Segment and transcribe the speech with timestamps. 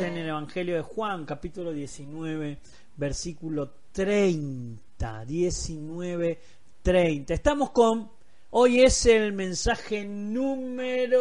[0.00, 2.58] en el Evangelio de Juan, capítulo 19,
[2.96, 5.24] versículo 30.
[5.26, 6.38] 19,
[6.82, 7.34] 30.
[7.34, 8.10] Estamos con,
[8.50, 11.18] hoy es el mensaje número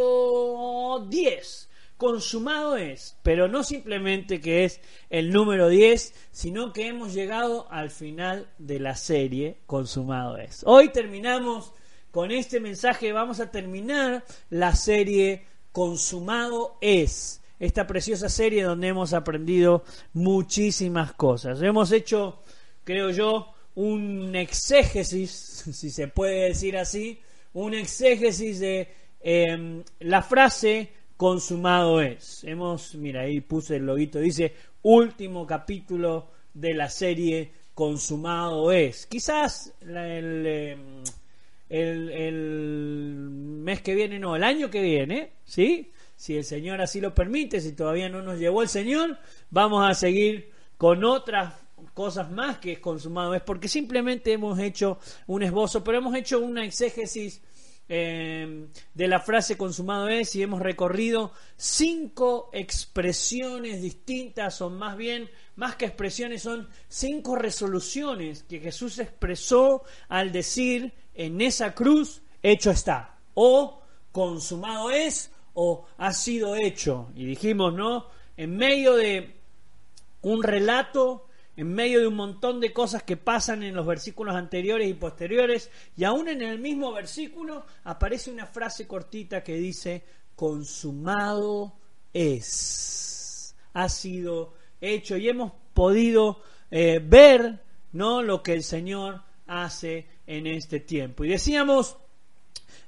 [1.09, 1.69] 10.
[1.97, 7.89] Consumado es, pero no simplemente que es el número 10, sino que hemos llegado al
[7.89, 10.63] final de la serie Consumado es.
[10.65, 11.73] Hoy terminamos
[12.11, 19.13] con este mensaje, vamos a terminar la serie Consumado es esta preciosa serie donde hemos
[19.13, 21.61] aprendido muchísimas cosas.
[21.61, 22.41] Hemos hecho,
[22.83, 25.31] creo yo, un exégesis,
[25.73, 27.19] si se puede decir así,
[27.53, 28.87] un exégesis de
[29.21, 32.43] em, la frase consumado es.
[32.45, 39.05] Hemos, mira, ahí puse el loguito, dice último capítulo de la serie consumado es.
[39.05, 41.03] Quizás em,
[41.67, 45.91] el, el mes que viene, no, el año que viene, ¿sí?
[46.19, 49.17] Si el Señor así lo permite, si todavía no nos llevó el Señor,
[49.51, 51.53] vamos a seguir con otras
[51.93, 53.33] cosas más que es consumado.
[53.35, 57.41] Es porque simplemente hemos hecho un esbozo, pero hemos hecho una exégesis
[57.87, 65.29] eh, de la frase consumado es y hemos recorrido cinco expresiones distintas, o más bien,
[65.55, 72.71] más que expresiones, son cinco resoluciones que Jesús expresó al decir en esa cruz, hecho
[72.71, 77.11] está, o consumado es, o ha sido hecho.
[77.15, 78.05] Y dijimos, ¿no?
[78.37, 79.35] En medio de
[80.21, 81.27] un relato,
[81.57, 85.69] en medio de un montón de cosas que pasan en los versículos anteriores y posteriores,
[85.97, 91.73] y aún en el mismo versículo aparece una frase cortita que dice, consumado
[92.13, 97.59] es, ha sido hecho, y hemos podido eh, ver,
[97.91, 98.21] ¿no?
[98.21, 101.25] Lo que el Señor hace en este tiempo.
[101.25, 101.97] Y decíamos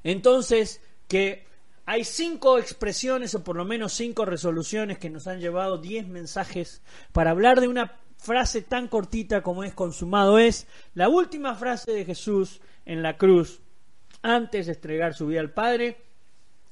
[0.06, 0.80] entonces
[1.10, 1.51] que
[1.92, 6.82] hay cinco expresiones o por lo menos cinco resoluciones que nos han llevado diez mensajes
[7.12, 10.40] para hablar de una frase tan cortita como es consumado.
[10.40, 13.60] Es la última frase de Jesús en la cruz
[14.22, 15.98] antes de entregar su vida al Padre.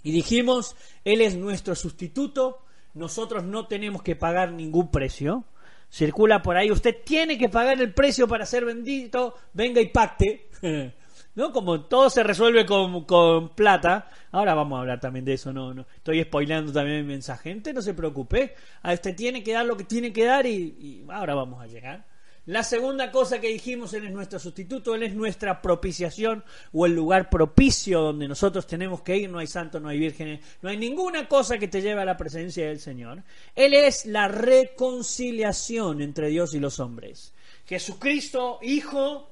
[0.04, 2.60] Y dijimos, Él es nuestro sustituto,
[2.94, 5.44] nosotros no tenemos que pagar ningún precio.
[5.92, 10.48] Circula por ahí, usted tiene que pagar el precio para ser bendito, venga y pacte.
[11.36, 11.52] ¿no?
[11.52, 15.74] Como todo se resuelve con, con, plata, ahora vamos a hablar también de eso, no,
[15.74, 19.66] no, estoy spoilando también mi mensaje, gente, no se preocupe, a usted tiene que dar
[19.66, 22.06] lo que tiene que dar y, y ahora vamos a llegar.
[22.50, 26.96] La segunda cosa que dijimos, Él es nuestro sustituto, Él es nuestra propiciación o el
[26.96, 29.30] lugar propicio donde nosotros tenemos que ir.
[29.30, 32.18] No hay santos, no hay vírgenes, no hay ninguna cosa que te lleve a la
[32.18, 33.22] presencia del Señor.
[33.54, 37.36] Él es la reconciliación entre Dios y los hombres.
[37.68, 39.29] Jesucristo, Hijo,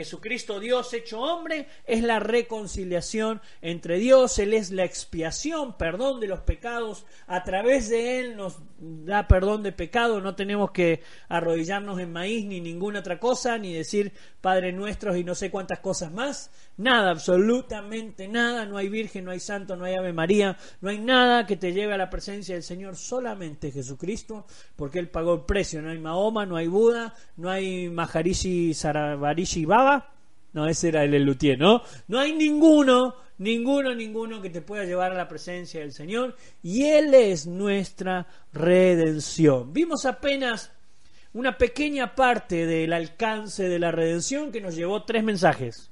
[0.00, 6.26] Jesucristo Dios hecho hombre es la reconciliación entre Dios, Él es la expiación, perdón de
[6.26, 12.00] los pecados, a través de Él nos da perdón de pecado, no tenemos que arrodillarnos
[12.00, 16.10] en maíz ni ninguna otra cosa, ni decir Padre nuestros y no sé cuántas cosas
[16.10, 16.50] más,
[16.80, 20.98] nada, absolutamente nada, no hay Virgen, no hay Santo, no hay Ave María, no hay
[20.98, 24.46] nada que te lleve a la presencia del Señor, solamente Jesucristo,
[24.76, 29.64] porque Él pagó el precio, no hay Mahoma, no hay Buda, no hay Maharishi Sarabarishi
[29.64, 30.10] Baba,
[30.52, 31.82] no, ese era el Lutier, ¿no?
[32.08, 36.84] No hay ninguno, ninguno, ninguno que te pueda llevar a la presencia del Señor y
[36.84, 39.72] Él es nuestra redención.
[39.72, 40.72] Vimos apenas
[41.32, 45.89] una pequeña parte del alcance de la redención que nos llevó tres mensajes.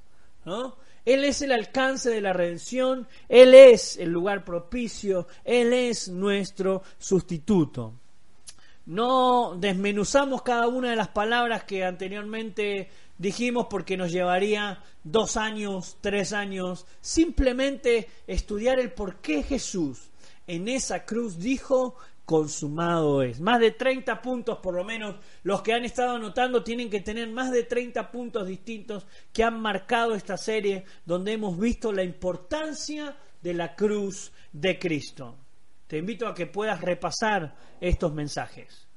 [1.05, 6.83] Él es el alcance de la redención, Él es el lugar propicio, Él es nuestro
[6.97, 7.93] sustituto.
[8.85, 15.97] No desmenuzamos cada una de las palabras que anteriormente dijimos porque nos llevaría dos años,
[16.01, 20.09] tres años, simplemente estudiar el por qué Jesús
[20.49, 21.95] en esa cruz dijo,
[22.29, 23.39] consumado es.
[23.39, 27.27] Más de 30 puntos, por lo menos los que han estado anotando tienen que tener
[27.27, 33.17] más de 30 puntos distintos que han marcado esta serie donde hemos visto la importancia
[33.41, 35.37] de la cruz de Cristo.
[35.87, 38.88] Te invito a que puedas repasar estos mensajes.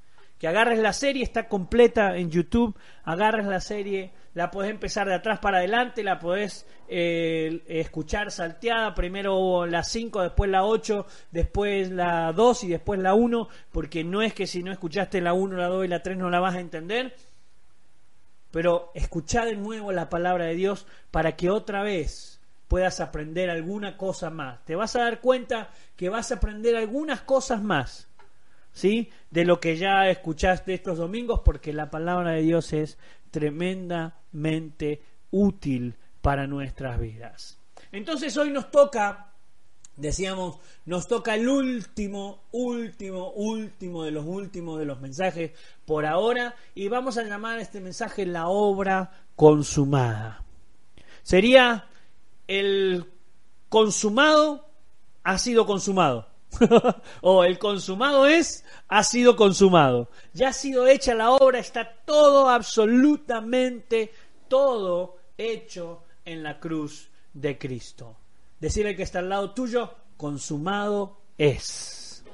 [0.42, 5.14] Que agarres la serie, está completa en YouTube, agarres la serie, la podés empezar de
[5.14, 11.92] atrás para adelante, la podés eh, escuchar salteada, primero la 5, después la 8, después
[11.92, 15.56] la 2 y después la 1, porque no es que si no escuchaste la 1,
[15.56, 17.14] la 2 y la 3 no la vas a entender,
[18.50, 23.96] pero escucha de nuevo la palabra de Dios para que otra vez puedas aprender alguna
[23.96, 24.64] cosa más.
[24.64, 28.08] Te vas a dar cuenta que vas a aprender algunas cosas más,
[28.72, 29.10] ¿sí?
[29.30, 32.98] De lo que ya escuchaste estos domingos, porque la palabra de Dios es
[33.30, 37.58] tremendamente útil para nuestras vidas.
[37.90, 39.32] Entonces hoy nos toca,
[39.96, 45.52] decíamos, nos toca el último, último, último de los últimos de los mensajes
[45.84, 50.44] por ahora y vamos a llamar a este mensaje la obra consumada.
[51.22, 51.88] Sería
[52.46, 53.06] el
[53.68, 54.68] consumado
[55.24, 56.31] ha sido consumado.
[57.20, 60.08] o el consumado es, ha sido consumado.
[60.32, 64.12] Ya ha sido hecha la obra, está todo, absolutamente
[64.48, 68.16] todo hecho en la cruz de Cristo.
[68.60, 72.24] Decirle que está al lado tuyo, consumado es.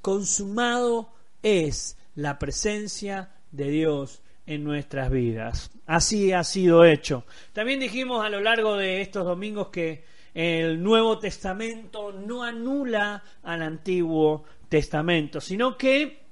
[0.00, 1.10] Consumado
[1.42, 5.70] es la presencia de Dios en nuestras vidas.
[5.86, 7.24] Así ha sido hecho.
[7.52, 10.04] También dijimos a lo largo de estos domingos que
[10.36, 16.24] el Nuevo Testamento no anula al Antiguo Testamento, sino que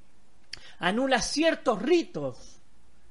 [0.80, 2.60] anula ciertos ritos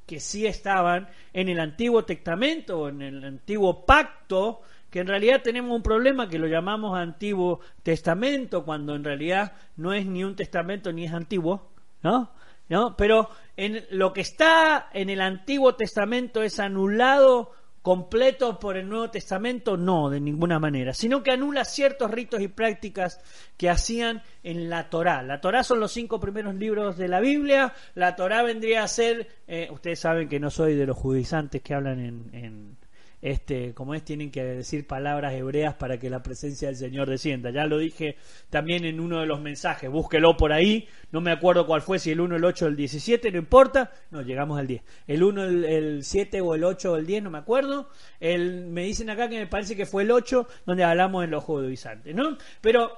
[0.06, 4.62] que sí estaban en el Antiguo Testamento, en el Antiguo Pacto,
[4.92, 9.94] que en realidad tenemos un problema que lo llamamos Antiguo Testamento, cuando en realidad no
[9.94, 11.72] es ni un testamento ni es antiguo,
[12.04, 12.30] ¿no?
[12.70, 12.96] ¿No?
[12.96, 17.52] Pero en lo que está en el Antiguo Testamento es anulado
[17.84, 22.48] completo por el Nuevo Testamento, no, de ninguna manera, sino que anula ciertos ritos y
[22.48, 23.20] prácticas
[23.58, 25.22] que hacían en la Torá.
[25.22, 29.28] La Torá son los cinco primeros libros de la Biblia, la Torá vendría a ser,
[29.48, 32.78] eh, ustedes saben que no soy de los judizantes que hablan en
[33.24, 37.52] este, como es, tienen que decir palabras hebreas para que la presencia del Señor descienda.
[37.52, 38.18] Ya lo dije
[38.50, 42.12] también en uno de los mensajes, búsquelo por ahí, no me acuerdo cuál fue, si
[42.12, 44.84] el 1, el 8 o el 17, no importa, no, llegamos al 10.
[45.08, 47.88] El 1, el, 7 o el 8 o el 10, no me acuerdo.
[48.20, 51.46] El, me dicen acá que me parece que fue el 8 donde hablamos en los
[51.46, 52.38] judaizantes, ¿no?
[52.60, 52.92] Pero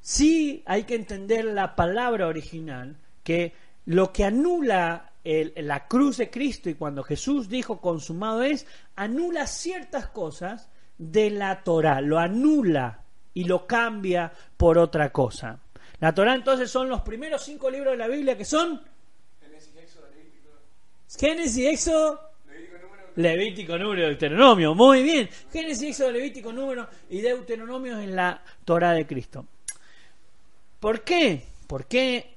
[0.00, 3.52] sí hay que entender la palabra original, que
[3.86, 8.66] lo que anula la cruz de Cristo y cuando Jesús dijo consumado es,
[8.96, 13.04] anula ciertas cosas de la Torah, lo anula
[13.34, 15.60] y lo cambia por otra cosa.
[16.00, 18.82] La Torah entonces son los primeros cinco libros de la Biblia que son
[19.40, 20.50] Génesis, Éxodo, Levítico,
[21.18, 22.32] Génesis, Éxodo,
[23.16, 24.74] Levítico, Número, Deuteronomio.
[24.74, 25.28] Muy bien.
[25.52, 29.46] Génesis, Éxodo, Levítico, Número y Deuteronomio en la Torah de Cristo.
[30.80, 31.44] ¿Por qué?
[31.66, 32.34] ¿Por qué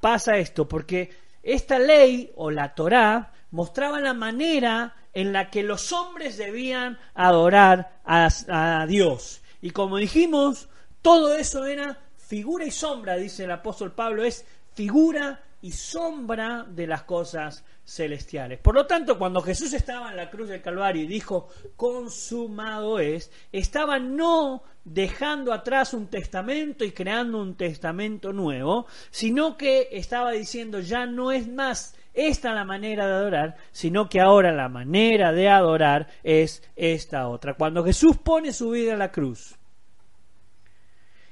[0.00, 0.66] pasa esto?
[0.66, 1.10] Porque
[1.44, 8.00] esta ley o la Torá mostraba la manera en la que los hombres debían adorar
[8.04, 9.42] a, Dios.
[9.62, 10.68] Y como dijimos,
[11.02, 14.44] todo eso era figura y sombra, dice el apóstol Pablo, es
[14.74, 18.58] figura y sombra de las cosas celestiales.
[18.58, 23.32] Por lo tanto, cuando Jesús estaba en la cruz del Calvario y dijo, consumado es,
[23.50, 30.80] estaba no dejando atrás un testamento y creando un testamento nuevo, sino que estaba diciendo,
[30.80, 35.48] ya no es más esta la manera de adorar, sino que ahora la manera de
[35.48, 37.54] adorar es esta otra.
[37.54, 39.54] Cuando Jesús pone su vida en la cruz,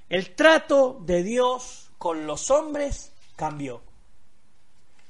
[0.09, 3.92] el trato de Dios con los hombres cambió.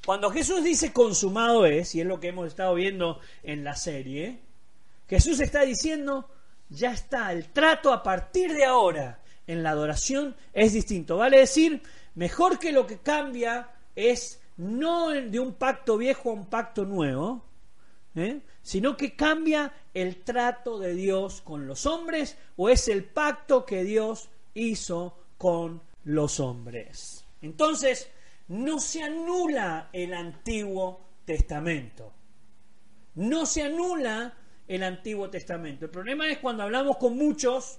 [0.04, 4.40] Cuando Jesús dice consumado es, y es lo que hemos estado viendo en la serie,
[5.08, 6.28] Jesús está diciendo,
[6.68, 11.18] ya está, el trato a partir de ahora en la adoración es distinto.
[11.18, 11.82] Vale decir,
[12.14, 17.44] mejor que lo que cambia es no de un pacto viejo a un pacto nuevo,
[18.14, 18.40] ¿eh?
[18.62, 23.84] sino que cambia el trato de Dios con los hombres o es el pacto que
[23.84, 27.24] Dios hizo con los hombres.
[27.40, 28.08] Entonces,
[28.48, 32.12] no se anula el Antiguo Testamento.
[33.14, 34.34] No se anula
[34.66, 35.84] el Antiguo Testamento.
[35.84, 37.78] El problema es cuando hablamos con muchos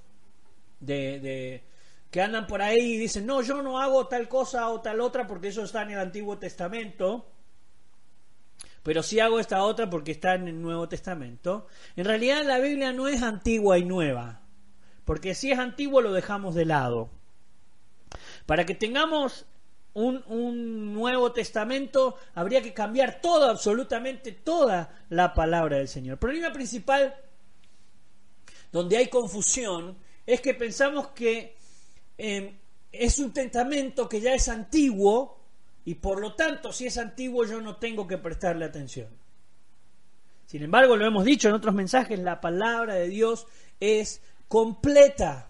[0.80, 1.64] de,
[2.12, 5.28] que andan por ahí y dicen, no, yo no hago tal cosa o tal otra
[5.28, 7.32] porque eso está en el Antiguo Testamento,
[8.84, 11.68] pero sí hago esta otra porque está en el Nuevo Testamento.
[11.96, 14.42] En realidad la Biblia no es antigua y nueva,
[15.06, 17.10] porque si es antiguo lo dejamos de lado.
[18.46, 19.48] Para que tengamos
[19.94, 26.14] un, un, Nuevo Testamento, habría que cambiar todo, absolutamente toda la palabra del Señor.
[26.14, 27.14] El problema principal,
[28.72, 31.56] donde hay confusión, es que pensamos que
[32.18, 32.60] eh,
[32.92, 35.40] es un testamento que ya es antiguo
[35.86, 39.10] y por lo tanto, si es antiguo, yo no tengo que prestarle atención.
[40.46, 43.48] Sin embargo, lo hemos dicho en otros mensajes, la palabra de Dios
[43.80, 45.50] es completa.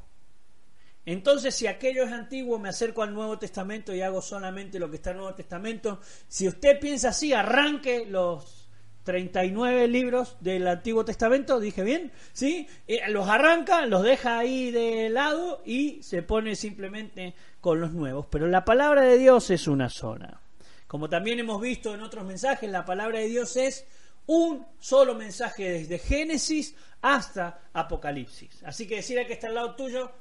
[1.06, 4.98] Entonces, si aquello es antiguo, me acerco al Nuevo Testamento y hago solamente lo que
[4.98, 6.00] está en el Nuevo Testamento.
[6.28, 8.70] Si usted piensa así, arranque los
[9.04, 12.68] 39 libros del Antiguo Testamento, dije bien, ¿sí?
[12.88, 18.28] Eh, los arranca, los deja ahí de lado y se pone simplemente con los nuevos.
[18.30, 20.40] Pero la palabra de Dios es una sola.
[20.88, 23.86] Como también hemos visto en otros mensajes, la palabra de Dios es
[24.26, 28.64] un solo mensaje desde Génesis hasta Apocalipsis.
[28.64, 30.12] Así que decir a que está al lado tuyo,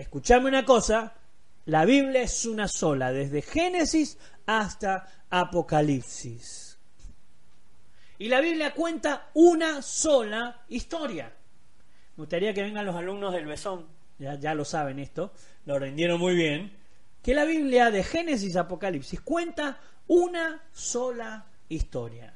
[0.00, 1.14] escuchame una cosa,
[1.66, 6.78] la Biblia es una sola, desde Génesis hasta Apocalipsis.
[8.18, 11.32] Y la Biblia cuenta una sola historia.
[12.16, 13.86] Me gustaría que vengan los alumnos del Besón,
[14.18, 15.32] ya, ya lo saben esto,
[15.66, 16.76] lo rendieron muy bien,
[17.22, 22.34] que la Biblia de Génesis a Apocalipsis cuenta una sola historia.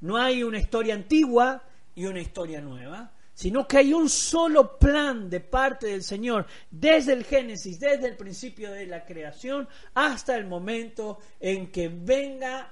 [0.00, 1.62] No hay una historia antigua
[1.94, 7.12] y una historia nueva, sino que hay un solo plan de parte del Señor, desde
[7.12, 12.68] el Génesis, desde el principio de la creación, hasta el momento en que venga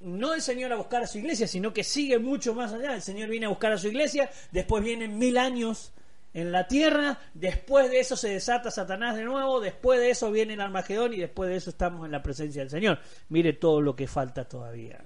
[0.00, 2.94] no el Señor a buscar a su iglesia, sino que sigue mucho más allá.
[2.94, 5.94] El Señor viene a buscar a su iglesia, después vienen mil años
[6.34, 10.52] en la tierra, después de eso se desata Satanás de nuevo, después de eso viene
[10.52, 12.98] el Armagedón y después de eso estamos en la presencia del Señor.
[13.30, 15.02] Mire todo lo que falta todavía.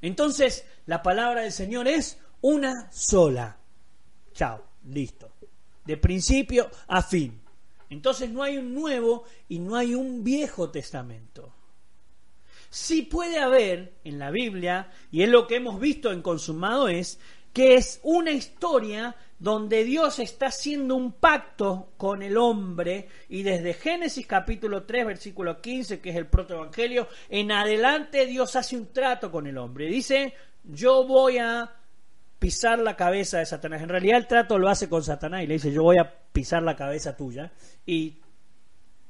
[0.00, 3.56] Entonces, la palabra del Señor es una sola.
[4.32, 5.30] Chao, listo.
[5.84, 7.40] De principio a fin.
[7.88, 11.52] Entonces no hay un nuevo y no hay un viejo testamento.
[12.70, 17.18] Sí puede haber en la Biblia, y es lo que hemos visto en Consumado, es
[17.52, 23.74] que es una historia donde Dios está haciendo un pacto con el hombre y desde
[23.74, 29.32] Génesis capítulo 3 versículo 15, que es el protoevangelio, en adelante Dios hace un trato
[29.32, 29.86] con el hombre.
[29.86, 31.74] Dice, yo voy a
[32.40, 33.82] pisar la cabeza de Satanás.
[33.82, 36.62] En realidad el trato lo hace con Satanás y le dice, yo voy a pisar
[36.62, 37.52] la cabeza tuya
[37.86, 38.16] y,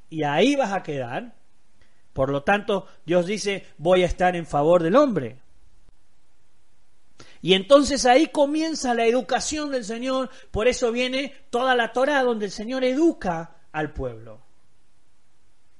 [0.09, 1.33] y ahí vas a quedar.
[2.13, 5.39] Por lo tanto, Dios dice, voy a estar en favor del hombre.
[7.41, 12.45] Y entonces ahí comienza la educación del Señor, por eso viene toda la Torah donde
[12.45, 14.41] el Señor educa al pueblo.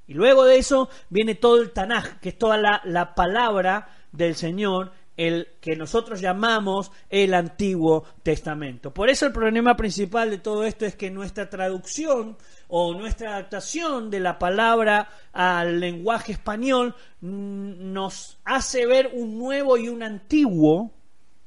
[0.07, 4.35] Y luego de eso viene todo el Tanaj, que es toda la, la palabra del
[4.35, 4.91] Señor,
[5.27, 8.93] el que nosotros llamamos el Antiguo Testamento.
[8.93, 12.37] Por eso el problema principal de todo esto es que nuestra traducción
[12.67, 19.77] o nuestra adaptación de la palabra al lenguaje español mm, nos hace ver un nuevo
[19.77, 20.91] y un antiguo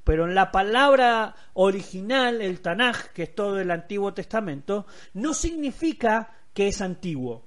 [0.04, 6.30] pero en la palabra original, el Tanaj, que es todo el Antiguo Testamento, no significa
[6.52, 7.46] que es antiguo.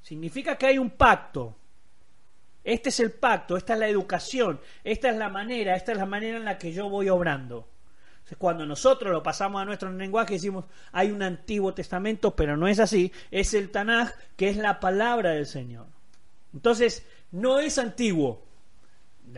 [0.00, 1.56] Significa que hay un pacto.
[2.64, 6.06] Este es el pacto, esta es la educación, esta es la manera, esta es la
[6.06, 7.68] manera en la que yo voy obrando.
[8.14, 12.66] Entonces, cuando nosotros lo pasamos a nuestro lenguaje decimos hay un Antiguo Testamento, pero no
[12.66, 15.86] es así, es el Tanaj, que es la palabra del Señor.
[16.54, 18.42] Entonces, no es antiguo,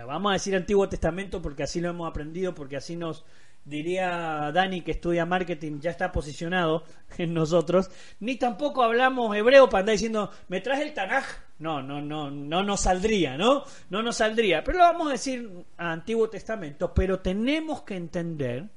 [0.04, 3.25] vamos a decir Antiguo Testamento porque así lo hemos aprendido, porque así nos
[3.67, 6.85] diría Dani que estudia marketing, ya está posicionado
[7.19, 11.25] en nosotros, ni tampoco hablamos hebreo para andar diciendo, me traes el Tanaj.
[11.59, 13.65] No, no, no, no nos saldría, ¿no?
[13.89, 14.63] No nos saldría.
[14.63, 18.69] Pero lo vamos a decir a Antiguo Testamento, pero tenemos que entender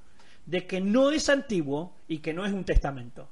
[0.45, 3.27] de que no es antiguo y que no es un testamento.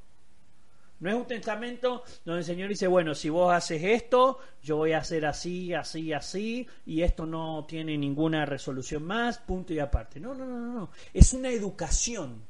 [1.00, 4.94] No es un testamento donde el Señor dice, bueno, si vos haces esto, yo voy
[4.94, 10.20] a hacer así, así, así, y esto no tiene ninguna resolución más, punto y aparte.
[10.20, 10.90] No, no, no, no.
[11.14, 12.42] Es una educación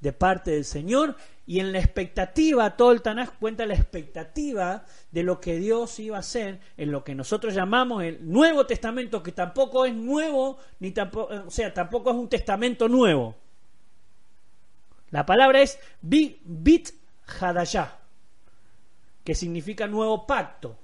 [0.00, 5.22] de parte del Señor y en la expectativa, todo el Tanaj cuenta la expectativa de
[5.22, 9.32] lo que Dios iba a hacer en lo que nosotros llamamos el Nuevo Testamento, que
[9.32, 13.34] tampoco es nuevo, ni tampoco, o sea, tampoco es un testamento nuevo.
[15.10, 16.90] La palabra es bit
[17.26, 17.98] Hadashah,
[19.22, 20.78] que significa nuevo pacto.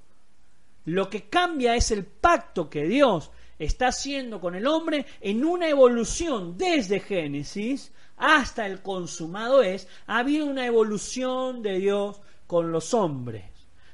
[0.85, 5.69] Lo que cambia es el pacto que Dios está haciendo con el hombre en una
[5.69, 12.93] evolución desde Génesis hasta el consumado es, ha habido una evolución de Dios con los
[12.93, 13.45] hombres.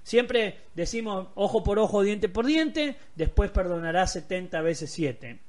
[0.04, 5.40] Siempre decimos ojo por ojo, diente por diente, después perdonará 70 veces 7.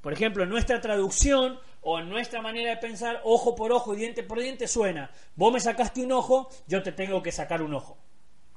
[0.00, 1.58] Por ejemplo, en nuestra traducción
[1.90, 5.50] o en nuestra manera de pensar, ojo por ojo y diente por diente suena, vos
[5.50, 7.96] me sacaste un ojo, yo te tengo que sacar un ojo.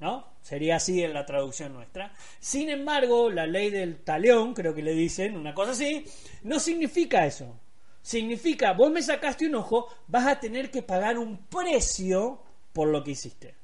[0.01, 0.27] ¿No?
[0.41, 2.13] Sería así en la traducción nuestra.
[2.41, 6.03] Sin embargo, la ley del talión, creo que le dicen, una cosa así,
[6.43, 7.57] no significa eso.
[8.01, 12.41] Significa, vos me sacaste un ojo, vas a tener que pagar un precio
[12.73, 13.55] por lo que hiciste.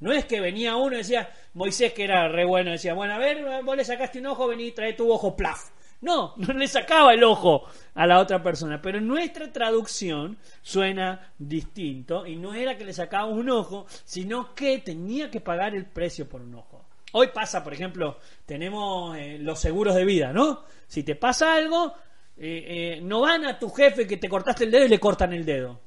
[0.00, 3.18] No es que venía uno y decía, Moisés que era re bueno, decía, bueno, a
[3.18, 5.70] ver, vos le sacaste un ojo, vení, trae tu ojo, plaf.
[6.04, 12.26] No, no le sacaba el ojo a la otra persona, pero nuestra traducción suena distinto
[12.26, 16.28] y no era que le sacaba un ojo, sino que tenía que pagar el precio
[16.28, 16.84] por un ojo.
[17.12, 20.64] Hoy pasa, por ejemplo, tenemos eh, los seguros de vida, ¿no?
[20.86, 21.94] Si te pasa algo,
[22.36, 25.32] eh, eh, no van a tu jefe que te cortaste el dedo y le cortan
[25.32, 25.80] el dedo.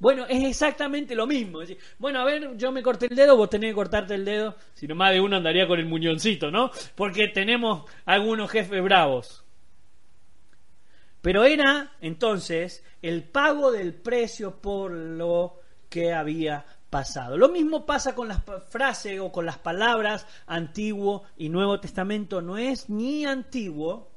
[0.00, 1.60] Bueno, es exactamente lo mismo.
[1.98, 4.56] bueno, a ver, yo me corté el dedo, vos tenés que cortarte el dedo.
[4.74, 6.70] Si no, más de uno andaría con el muñoncito, ¿no?
[6.94, 9.44] Porque tenemos algunos jefes bravos.
[11.20, 17.36] Pero era entonces el pago del precio por lo que había pasado.
[17.36, 22.40] Lo mismo pasa con las frases o con las palabras Antiguo y Nuevo Testamento.
[22.40, 24.10] No es ni antiguo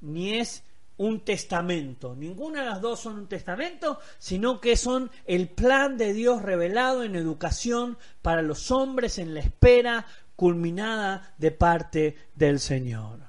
[0.00, 0.62] ni es
[0.98, 2.14] un testamento.
[2.14, 7.02] Ninguna de las dos son un testamento, sino que son el plan de Dios revelado
[7.02, 13.20] en educación para los hombres en la espera culminada de parte del Señor.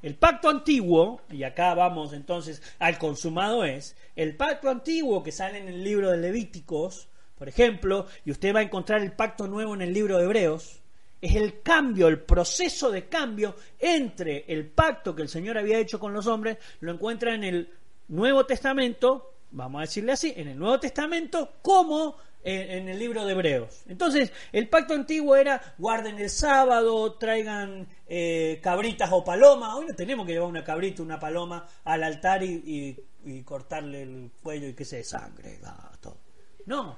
[0.00, 5.58] El pacto antiguo, y acá vamos entonces al consumado es, el pacto antiguo que sale
[5.58, 9.74] en el libro de Levíticos, por ejemplo, y usted va a encontrar el pacto nuevo
[9.74, 10.82] en el libro de Hebreos,
[11.20, 15.98] es el cambio, el proceso de cambio entre el pacto que el Señor había hecho
[15.98, 17.70] con los hombres, lo encuentra en el
[18.08, 23.32] Nuevo Testamento, vamos a decirle así, en el Nuevo Testamento como en, el libro de
[23.32, 23.82] Hebreos.
[23.88, 29.74] Entonces, el pacto antiguo era guarden el sábado, traigan eh, cabritas o palomas.
[29.74, 32.96] Hoy no tenemos que llevar una cabrita, una paloma al altar y,
[33.44, 35.60] cortarle el cuello y que se sangre.
[36.00, 36.16] todo.
[36.64, 36.96] No,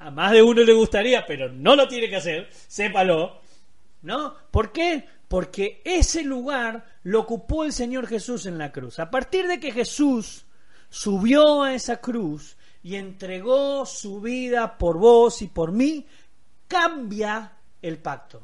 [0.00, 3.38] a más de uno le gustaría, pero no lo tiene que hacer, sépalo.
[4.00, 4.34] ¿No?
[4.50, 5.04] ¿Por qué?
[5.28, 8.98] Porque ese lugar lo ocupó el Señor Jesús en la cruz.
[8.98, 10.46] A partir de que Jesús
[10.88, 16.06] subió a esa cruz y entregó su vida por vos y por mí,
[16.66, 18.40] cambia el pacto.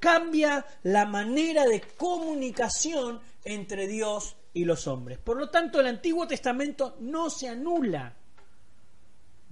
[0.00, 5.18] Cambia la manera de comunicación entre Dios y los hombres.
[5.18, 8.16] Por lo tanto, el Antiguo Testamento no se anula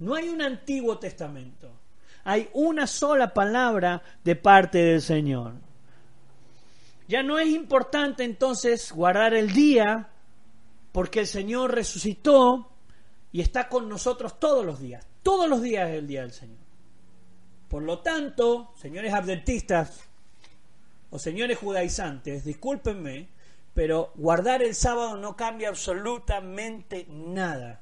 [0.01, 1.71] no hay un Antiguo Testamento.
[2.23, 5.53] Hay una sola palabra de parte del Señor.
[7.07, 10.09] Ya no es importante entonces guardar el día
[10.91, 12.71] porque el Señor resucitó
[13.31, 15.05] y está con nosotros todos los días.
[15.21, 16.57] Todos los días es el día del Señor.
[17.69, 20.09] Por lo tanto, señores adventistas
[21.11, 23.29] o señores judaizantes, discúlpenme,
[23.75, 27.81] pero guardar el sábado no cambia absolutamente nada.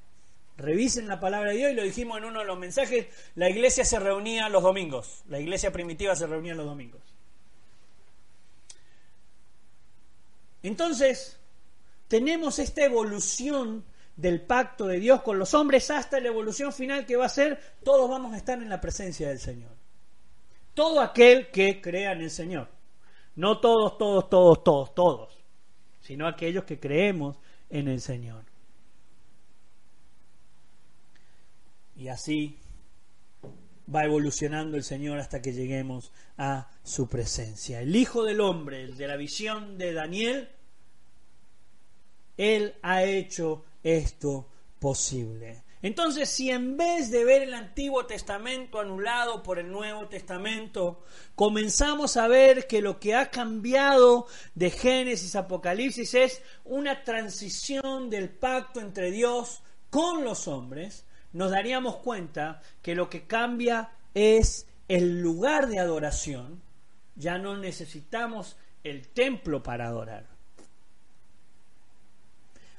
[0.59, 3.85] Revisen la palabra de Dios y lo dijimos en uno de los mensajes, la iglesia
[3.85, 7.01] se reunía los domingos, la iglesia primitiva se reunía los domingos.
[10.61, 11.39] Entonces,
[12.09, 13.85] tenemos esta evolución
[14.17, 17.57] del pacto de Dios con los hombres hasta la evolución final que va a ser,
[17.81, 19.71] todos vamos a estar en la presencia del Señor.
[20.73, 22.67] Todo aquel que crea en el Señor.
[23.37, 25.39] No todos, todos, todos, todos, todos,
[26.01, 27.37] sino aquellos que creemos
[27.69, 28.48] en el Señor.
[31.99, 32.57] Y así
[33.93, 37.81] va evolucionando el Señor hasta que lleguemos a su presencia.
[37.81, 40.49] El Hijo del Hombre, el de la visión de Daniel,
[42.37, 44.47] Él ha hecho esto
[44.79, 45.63] posible.
[45.81, 51.03] Entonces, si en vez de ver el Antiguo Testamento anulado por el Nuevo Testamento,
[51.35, 58.09] comenzamos a ver que lo que ha cambiado de Génesis a Apocalipsis es una transición
[58.09, 64.67] del pacto entre Dios con los hombres, nos daríamos cuenta que lo que cambia es
[64.87, 66.61] el lugar de adoración.
[67.15, 70.25] Ya no necesitamos el templo para adorar.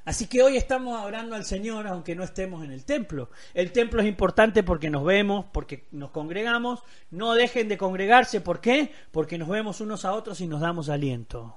[0.03, 3.29] Así que hoy estamos adorando al Señor aunque no estemos en el templo.
[3.53, 6.81] El templo es importante porque nos vemos, porque nos congregamos.
[7.11, 8.41] No dejen de congregarse.
[8.41, 8.91] ¿Por qué?
[9.11, 11.55] Porque nos vemos unos a otros y nos damos aliento.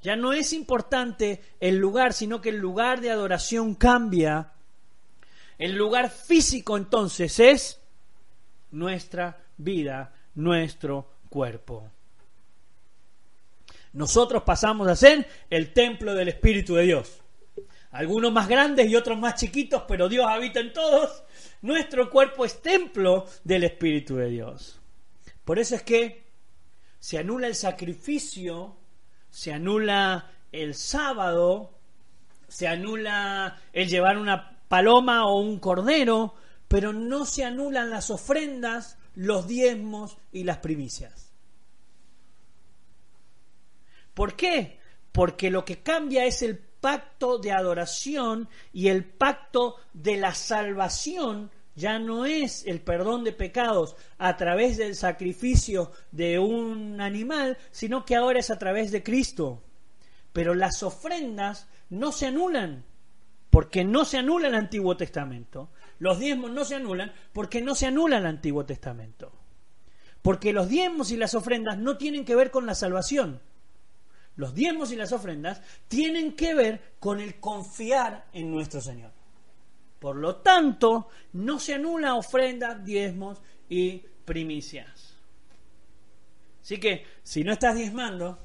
[0.00, 4.52] Ya no es importante el lugar, sino que el lugar de adoración cambia
[5.58, 7.80] el lugar físico entonces es
[8.70, 11.90] nuestra vida, nuestro cuerpo.
[13.92, 17.20] Nosotros pasamos a ser el templo del Espíritu de Dios.
[17.90, 21.24] Algunos más grandes y otros más chiquitos, pero Dios habita en todos.
[21.62, 24.80] Nuestro cuerpo es templo del Espíritu de Dios.
[25.44, 26.28] Por eso es que
[27.00, 28.76] se anula el sacrificio,
[29.30, 31.78] se anula el sábado,
[32.46, 36.34] se anula el llevar una paloma o un cordero,
[36.68, 41.32] pero no se anulan las ofrendas, los diezmos y las primicias.
[44.14, 44.78] ¿Por qué?
[45.12, 51.50] Porque lo que cambia es el pacto de adoración y el pacto de la salvación
[51.78, 58.04] ya no es el perdón de pecados a través del sacrificio de un animal, sino
[58.04, 59.62] que ahora es a través de Cristo.
[60.32, 62.84] Pero las ofrendas no se anulan,
[63.58, 65.70] porque no se anula el Antiguo Testamento.
[65.98, 69.32] Los diezmos no se anulan porque no se anula el Antiguo Testamento.
[70.22, 73.42] Porque los diezmos y las ofrendas no tienen que ver con la salvación.
[74.36, 79.10] Los diezmos y las ofrendas tienen que ver con el confiar en nuestro Señor.
[79.98, 85.16] Por lo tanto, no se anula ofrendas, diezmos y primicias.
[86.62, 88.38] Así que, si no estás diezmando,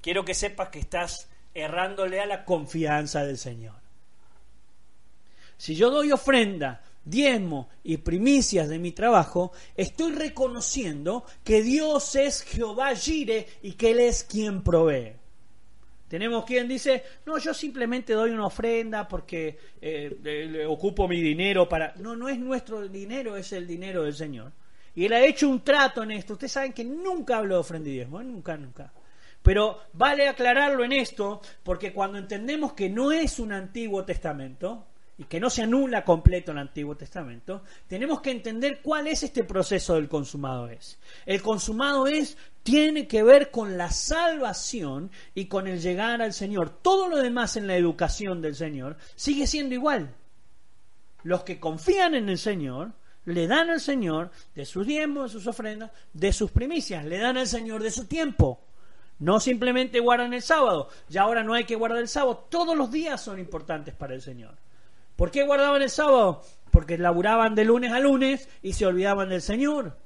[0.00, 3.81] quiero que sepas que estás errándole a la confianza del Señor.
[5.56, 12.42] Si yo doy ofrenda, diezmo y primicias de mi trabajo, estoy reconociendo que Dios es
[12.42, 15.12] Jehová Jire y que Él es quien provee.
[16.08, 21.94] Tenemos quien dice, no, yo simplemente doy una ofrenda porque eh, ocupo mi dinero para...
[21.96, 24.52] No, no es nuestro dinero, es el dinero del Señor.
[24.94, 26.34] Y Él ha hecho un trato en esto.
[26.34, 28.24] Ustedes saben que nunca hablo de ofrenda y diezmo, ¿eh?
[28.24, 28.92] nunca, nunca.
[29.42, 34.86] Pero vale aclararlo en esto, porque cuando entendemos que no es un Antiguo Testamento,
[35.26, 39.94] que no se anula completo el Antiguo Testamento, tenemos que entender cuál es este proceso
[39.94, 40.98] del consumado es.
[41.26, 46.70] El consumado es tiene que ver con la salvación y con el llegar al Señor.
[46.82, 50.14] Todo lo demás en la educación del Señor sigue siendo igual.
[51.24, 52.92] Los que confían en el Señor
[53.24, 57.36] le dan al Señor de sus diezmos, de sus ofrendas, de sus primicias, le dan
[57.36, 58.60] al Señor de su tiempo.
[59.18, 62.90] No simplemente guardan el sábado, ya ahora no hay que guardar el sábado, todos los
[62.90, 64.56] días son importantes para el Señor.
[65.16, 66.42] ¿Por qué guardaban el sábado?
[66.70, 69.96] Porque laburaban de lunes a lunes y se olvidaban del Señor.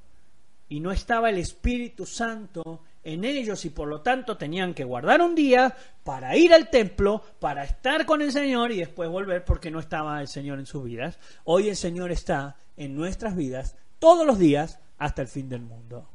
[0.69, 5.21] Y no estaba el Espíritu Santo en ellos y por lo tanto tenían que guardar
[5.21, 9.71] un día para ir al templo, para estar con el Señor y después volver porque
[9.71, 11.17] no estaba el Señor en sus vidas.
[11.45, 16.09] Hoy el Señor está en nuestras vidas todos los días hasta el fin del mundo.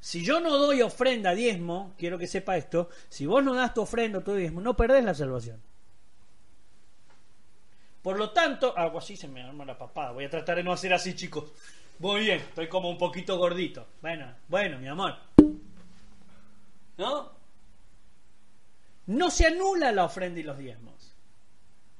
[0.00, 3.82] Si yo no doy ofrenda, diezmo, quiero que sepa esto, si vos no das tu
[3.82, 5.62] ofrenda tu diezmo, no perdés la salvación.
[8.02, 10.10] Por lo tanto, algo así se me arma la papada.
[10.10, 11.52] Voy a tratar de no hacer así, chicos.
[12.00, 13.86] Muy bien, estoy como un poquito gordito.
[14.00, 15.14] Bueno, bueno, mi amor.
[16.98, 17.32] ¿No?
[19.06, 21.14] No se anula la ofrenda y los diezmos.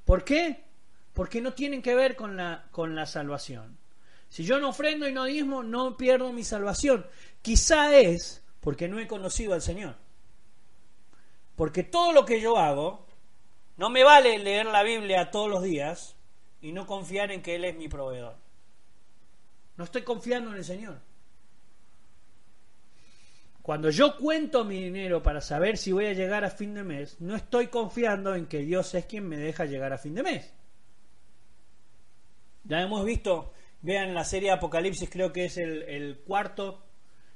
[0.04, 0.64] ¿Por qué?
[1.12, 3.78] Porque no tienen que ver con la, con la salvación.
[4.28, 7.06] Si yo no ofrendo y no diezmo, no pierdo mi salvación.
[7.42, 9.94] Quizá es porque no he conocido al Señor.
[11.54, 13.06] Porque todo lo que yo hago
[13.76, 16.16] no me vale leer la Biblia todos los días
[16.60, 18.36] y no confiar en que Él es mi proveedor.
[19.76, 21.00] No estoy confiando en el Señor.
[23.62, 27.20] Cuando yo cuento mi dinero para saber si voy a llegar a fin de mes,
[27.20, 30.52] no estoy confiando en que Dios es quien me deja llegar a fin de mes.
[32.64, 36.84] Ya hemos visto, vean la serie Apocalipsis, creo que es el, el cuarto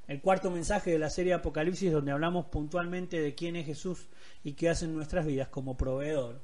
[0.09, 4.09] el cuarto mensaje de la serie Apocalipsis, donde hablamos puntualmente de quién es Jesús
[4.45, 6.41] y qué hace en nuestras vidas como proveedor.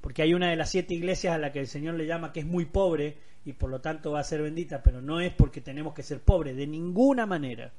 [0.00, 2.40] Porque hay una de las siete iglesias a la que el Señor le llama que
[2.40, 5.60] es muy pobre y por lo tanto va a ser bendita, pero no es porque
[5.60, 7.72] tenemos que ser pobres, de ninguna manera.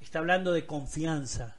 [0.00, 1.56] Está hablando de confianza.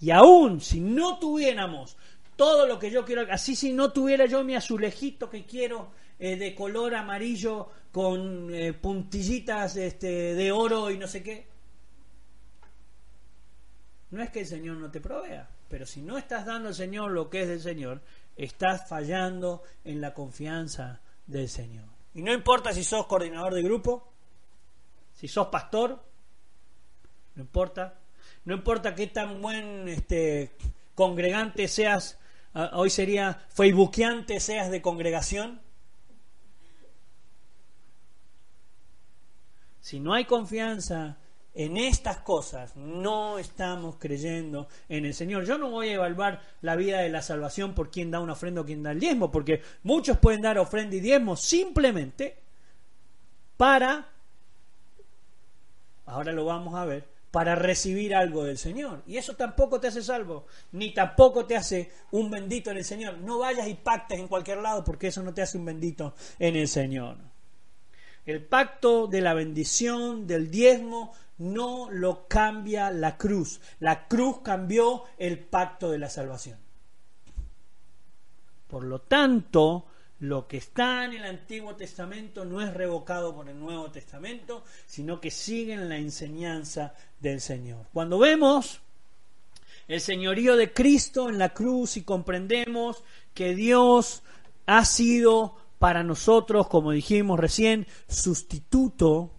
[0.00, 1.96] Y aún si no tuviéramos
[2.36, 6.36] todo lo que yo quiero, así si no tuviera yo mi azulejito que quiero eh,
[6.36, 11.46] de color amarillo con eh, puntillitas este, de oro y no sé qué.
[14.10, 17.12] No es que el Señor no te provea, pero si no estás dando al Señor
[17.12, 18.02] lo que es del Señor,
[18.36, 21.86] estás fallando en la confianza del Señor.
[22.14, 24.12] Y no importa si sos coordinador de grupo,
[25.14, 26.02] si sos pastor,
[27.34, 27.98] no importa.
[28.44, 30.52] No importa qué tan buen este,
[30.94, 32.18] congregante seas,
[32.54, 35.60] ah, hoy sería facebookiante seas de congregación,
[39.82, 41.18] Si no hay confianza
[41.54, 45.44] en estas cosas, no estamos creyendo en el Señor.
[45.44, 48.60] Yo no voy a evaluar la vida de la salvación por quién da una ofrenda
[48.60, 52.38] o quién da el diezmo, porque muchos pueden dar ofrenda y diezmo simplemente
[53.56, 54.08] para,
[56.06, 59.02] ahora lo vamos a ver, para recibir algo del Señor.
[59.04, 63.18] Y eso tampoco te hace salvo, ni tampoco te hace un bendito en el Señor.
[63.18, 66.54] No vayas y pactes en cualquier lado porque eso no te hace un bendito en
[66.54, 67.31] el Señor.
[68.24, 73.60] El pacto de la bendición, del diezmo, no lo cambia la cruz.
[73.80, 76.58] La cruz cambió el pacto de la salvación.
[78.68, 79.86] Por lo tanto,
[80.20, 85.20] lo que está en el Antiguo Testamento no es revocado por el Nuevo Testamento, sino
[85.20, 87.86] que sigue en la enseñanza del Señor.
[87.92, 88.80] Cuando vemos
[89.88, 93.02] el señorío de Cristo en la cruz y comprendemos
[93.34, 94.22] que Dios
[94.66, 99.32] ha sido para nosotros, como dijimos recién, sustituto,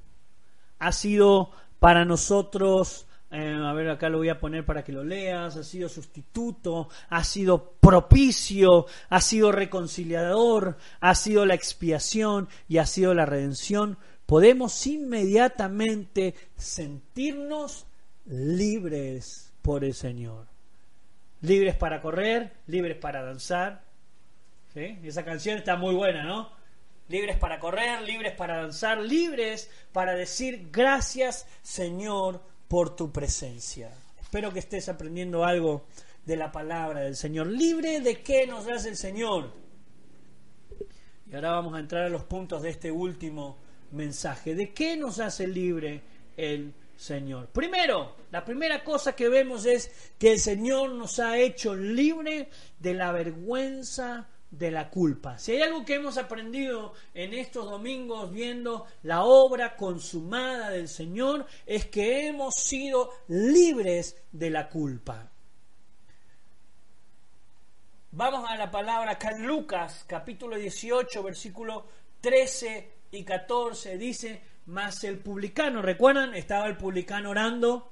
[0.77, 5.05] ha sido para nosotros, eh, a ver, acá lo voy a poner para que lo
[5.05, 12.79] leas, ha sido sustituto, ha sido propicio, ha sido reconciliador, ha sido la expiación y
[12.79, 17.85] ha sido la redención, podemos inmediatamente sentirnos
[18.25, 20.47] libres por el Señor.
[21.39, 23.92] Libres para correr, libres para danzar,
[24.75, 26.49] esa canción está muy buena, ¿no?
[27.09, 33.91] Libres para correr, libres para danzar, libres para decir gracias Señor por tu presencia.
[34.19, 35.85] Espero que estés aprendiendo algo
[36.25, 37.47] de la palabra del Señor.
[37.47, 39.51] ¿Libre de qué nos hace el Señor?
[41.29, 43.57] Y ahora vamos a entrar a los puntos de este último
[43.91, 44.55] mensaje.
[44.55, 46.01] ¿De qué nos hace libre
[46.35, 47.47] el Señor?
[47.47, 52.93] Primero, la primera cosa que vemos es que el Señor nos ha hecho libre de
[52.95, 55.37] la vergüenza de la culpa.
[55.39, 61.47] Si hay algo que hemos aprendido en estos domingos viendo la obra consumada del Señor,
[61.65, 65.29] es que hemos sido libres de la culpa.
[68.11, 71.87] Vamos a la palabra acá en Lucas, capítulo 18, versículo
[72.21, 73.97] 13 y 14.
[73.97, 76.35] Dice, mas el publicano, ¿recuerdan?
[76.35, 77.89] Estaba el publicano orando,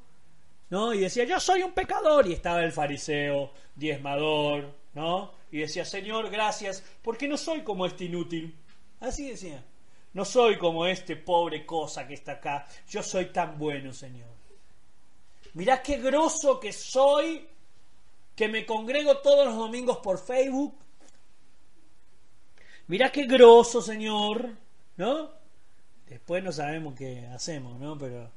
[0.69, 0.93] ¿no?
[0.93, 2.27] Y decía, yo soy un pecador.
[2.27, 5.40] Y estaba el fariseo, diezmador, ¿no?
[5.51, 8.55] Y decía, Señor, gracias, porque no soy como este inútil.
[8.99, 9.63] Así decía,
[10.13, 14.29] no soy como este pobre cosa que está acá, yo soy tan bueno, Señor.
[15.53, 17.45] Mirá qué groso que soy,
[18.35, 20.75] que me congrego todos los domingos por Facebook.
[22.87, 24.49] Mirá qué groso, Señor,
[24.97, 25.31] ¿no?
[26.07, 27.97] Después no sabemos qué hacemos, ¿no?
[27.97, 28.29] Pero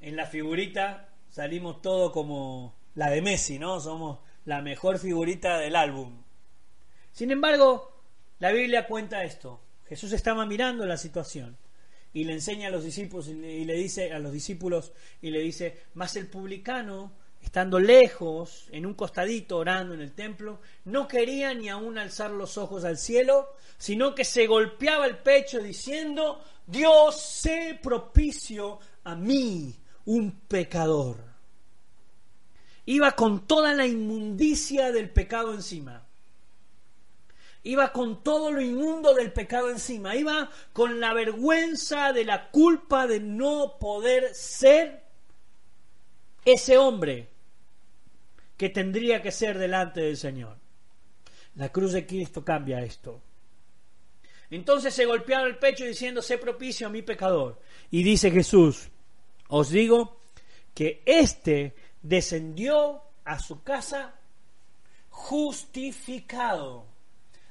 [0.00, 3.80] en la figurita salimos todo como la de Messi, ¿no?
[3.80, 6.22] Somos la mejor figurita del álbum.
[7.12, 7.92] Sin embargo,
[8.38, 9.60] la Biblia cuenta esto.
[9.88, 11.56] Jesús estaba mirando la situación
[12.12, 15.84] y le enseña a los discípulos y le dice a los discípulos y le dice,
[15.94, 21.68] "Mas el publicano, estando lejos, en un costadito orando en el templo, no quería ni
[21.68, 27.78] aún alzar los ojos al cielo, sino que se golpeaba el pecho diciendo, Dios, sé
[27.82, 29.74] propicio a mí,
[30.04, 31.29] un pecador
[32.86, 36.06] iba con toda la inmundicia del pecado encima.
[37.62, 40.16] Iba con todo lo inmundo del pecado encima.
[40.16, 45.02] Iba con la vergüenza de la culpa de no poder ser
[46.44, 47.28] ese hombre
[48.56, 50.56] que tendría que ser delante del Señor.
[51.56, 53.20] La cruz de Cristo cambia esto.
[54.50, 57.60] Entonces se golpeaba el pecho diciendo, sé propicio a mi pecador.
[57.90, 58.88] Y dice Jesús,
[59.48, 60.20] os digo
[60.74, 64.14] que este descendió a su casa
[65.10, 66.86] justificado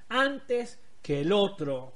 [0.08, 1.94] antes que el otro,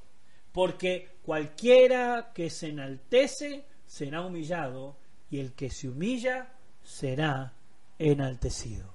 [0.52, 4.98] porque cualquiera que se enaltece será humillado
[5.30, 7.54] y el que se humilla será
[7.98, 8.92] enaltecido.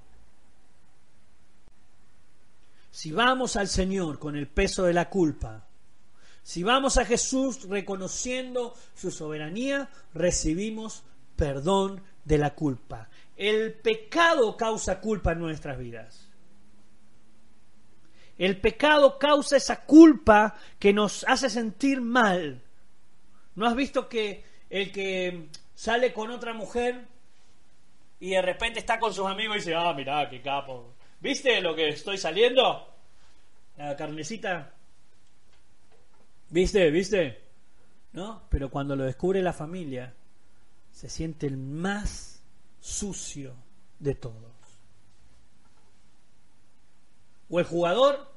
[2.91, 5.67] Si vamos al Señor con el peso de la culpa,
[6.43, 11.03] si vamos a Jesús reconociendo su soberanía, recibimos
[11.37, 13.09] perdón de la culpa.
[13.39, 16.29] El pecado causa culpa en nuestras vidas.
[18.37, 22.61] El pecado causa esa culpa que nos hace sentir mal.
[23.55, 27.07] ¿No has visto que el que sale con otra mujer
[28.19, 30.95] y de repente está con sus amigos y dice, ah, mira, qué capo.
[31.21, 32.93] ¿Viste lo que estoy saliendo?
[33.77, 34.75] La carnecita.
[36.51, 36.91] ¿Viste?
[36.91, 37.41] ¿Viste?
[38.13, 38.43] ¿No?
[38.51, 40.13] Pero cuando lo descubre la familia,
[40.91, 42.38] se siente el más
[42.81, 43.55] sucio
[43.99, 44.53] de todos.
[47.49, 48.29] O el jugador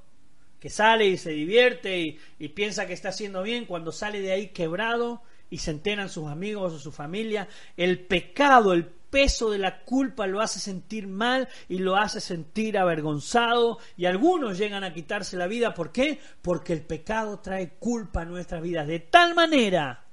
[0.60, 4.48] que sale y se divierte y, piensa que está haciendo bien cuando sale de ahí
[4.50, 7.48] quebrado y se enteran sus amigos o su familia.
[7.76, 12.78] El pecado, el peso de la culpa lo hace sentir mal y lo hace sentir
[12.78, 15.74] avergonzado y algunos llegan a quitarse la vida.
[15.74, 16.20] ¿Por qué?
[16.44, 20.06] Porque el pecado trae culpa a nuestras vidas de tal manera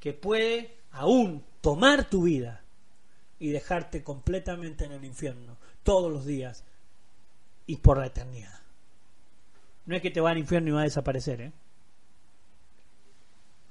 [0.00, 2.59] que puede aún tomar tu vida
[3.40, 6.64] y dejarte completamente en el infierno todos los días
[7.66, 8.60] y por la eternidad.
[9.86, 11.52] No es que te va al infierno y va a desaparecer, ¿eh?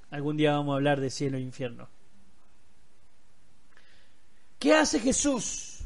[0.10, 1.88] Algún día vamos a hablar de cielo e infierno.
[4.58, 5.82] ¿Qué hace Jesús?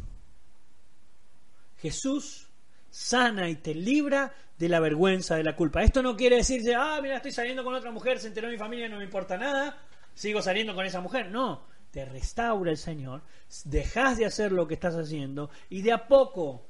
[1.77, 2.47] Jesús
[2.89, 5.83] sana y te libra de la vergüenza, de la culpa.
[5.83, 8.87] Esto no quiere decir, ah, mira, estoy saliendo con otra mujer, se enteró mi familia,
[8.87, 9.77] no me importa nada,
[10.13, 11.29] sigo saliendo con esa mujer.
[11.29, 13.21] No, te restaura el Señor,
[13.65, 16.65] dejas de hacer lo que estás haciendo y de a poco,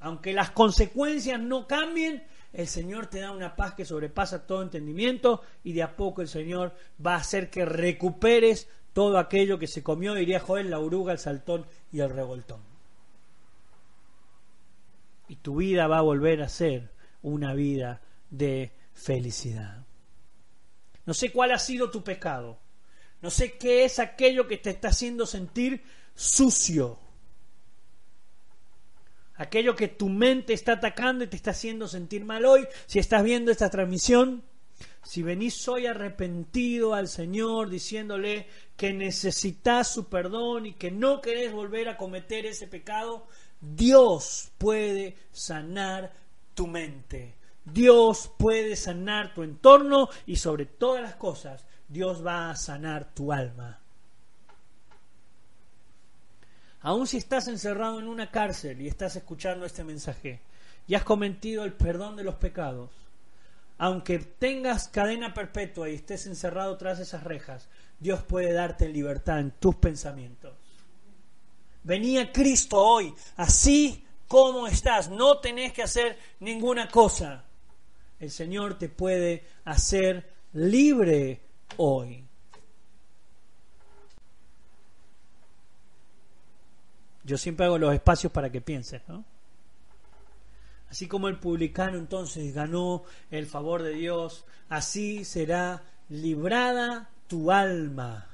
[0.00, 5.42] aunque las consecuencias no cambien, el Señor te da una paz que sobrepasa todo entendimiento
[5.62, 9.82] y de a poco el Señor va a hacer que recuperes todo aquello que se
[9.82, 12.62] comió, diría Joel, la oruga, el saltón y el revoltón.
[15.28, 19.84] Y tu vida va a volver a ser una vida de felicidad.
[21.04, 22.61] No sé cuál ha sido tu pecado.
[23.22, 25.82] No sé qué es aquello que te está haciendo sentir
[26.14, 26.98] sucio.
[29.36, 32.66] Aquello que tu mente está atacando y te está haciendo sentir mal hoy.
[32.86, 34.42] Si estás viendo esta transmisión,
[35.04, 41.52] si venís hoy arrepentido al Señor diciéndole que necesitas su perdón y que no querés
[41.52, 43.26] volver a cometer ese pecado,
[43.60, 46.12] Dios puede sanar
[46.54, 47.36] tu mente.
[47.64, 53.32] Dios puede sanar tu entorno y sobre todas las cosas, Dios va a sanar tu
[53.32, 53.78] alma.
[56.80, 60.40] Aun si estás encerrado en una cárcel y estás escuchando este mensaje
[60.88, 62.90] y has cometido el perdón de los pecados,
[63.76, 67.68] aunque tengas cadena perpetua y estés encerrado tras esas rejas,
[68.00, 70.54] Dios puede darte libertad en tus pensamientos.
[71.84, 77.44] Venía Cristo hoy, así como estás, no tenés que hacer ninguna cosa.
[78.18, 82.24] El Señor te puede hacer libre hoy.
[87.24, 89.24] Yo siempre hago los espacios para que pienses, ¿no?
[90.90, 98.28] Así como el publicano entonces ganó el favor de Dios, así será librada tu alma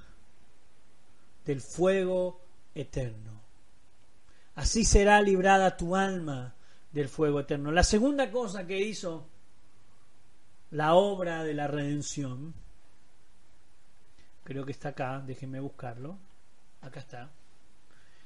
[1.44, 2.40] del fuego
[2.74, 3.40] eterno.
[4.56, 6.56] Así será librada tu alma
[6.90, 7.70] del fuego eterno.
[7.70, 9.28] La segunda cosa que hizo
[10.72, 12.54] la obra de la redención,
[14.48, 16.16] creo que está acá, déjenme buscarlo,
[16.80, 17.30] acá está,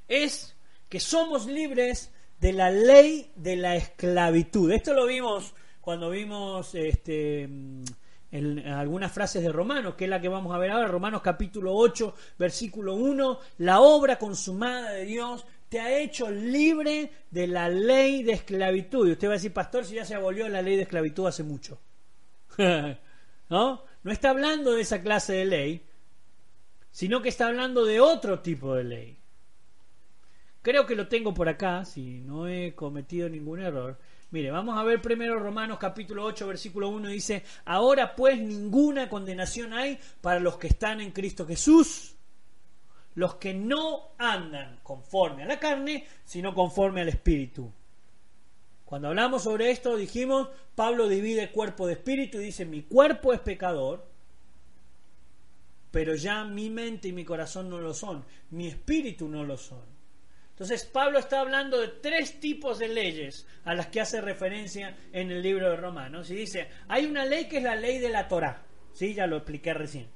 [0.06, 0.54] es
[0.88, 4.70] que somos libres de la ley de la esclavitud.
[4.70, 10.28] Esto lo vimos cuando vimos este, en algunas frases de Romanos, que es la que
[10.28, 15.80] vamos a ver ahora, Romanos capítulo 8, versículo 1, la obra consumada de Dios te
[15.80, 19.08] ha hecho libre de la ley de esclavitud.
[19.08, 21.42] Y usted va a decir, pastor, si ya se abolió la ley de esclavitud hace
[21.42, 21.80] mucho.
[22.58, 23.82] ¿No?
[24.04, 25.86] No está hablando de esa clase de ley,
[26.92, 29.18] sino que está hablando de otro tipo de ley.
[30.60, 33.98] Creo que lo tengo por acá, si no he cometido ningún error.
[34.30, 39.72] Mire, vamos a ver primero Romanos capítulo 8, versículo 1, dice, ahora pues ninguna condenación
[39.72, 42.14] hay para los que están en Cristo Jesús,
[43.14, 47.72] los que no andan conforme a la carne, sino conforme al Espíritu.
[48.84, 53.40] Cuando hablamos sobre esto dijimos, Pablo divide cuerpo de espíritu y dice, mi cuerpo es
[53.40, 54.06] pecador,
[55.92, 59.92] pero ya mi mente y mi corazón no lo son, mi espíritu no lo son.
[60.50, 65.30] Entonces Pablo está hablando de tres tipos de leyes a las que hace referencia en
[65.30, 66.30] el libro de Romanos.
[66.30, 69.14] Y dice, hay una ley que es la ley de la Torah, ¿sí?
[69.14, 70.08] ya lo expliqué recién,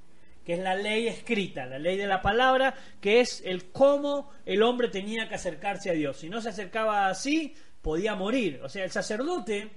[0.45, 4.63] que es la ley escrita, la ley de la palabra, que es el cómo el
[4.63, 6.19] hombre tenía que acercarse a Dios.
[6.19, 8.61] Si no se acercaba así, podía morir.
[8.63, 9.71] O sea, el sacerdote,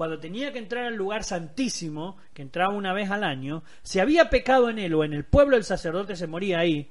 [0.00, 4.30] cuando tenía que entrar al lugar santísimo, que entraba una vez al año, si había
[4.30, 6.90] pecado en él o en el pueblo, el sacerdote se moría ahí.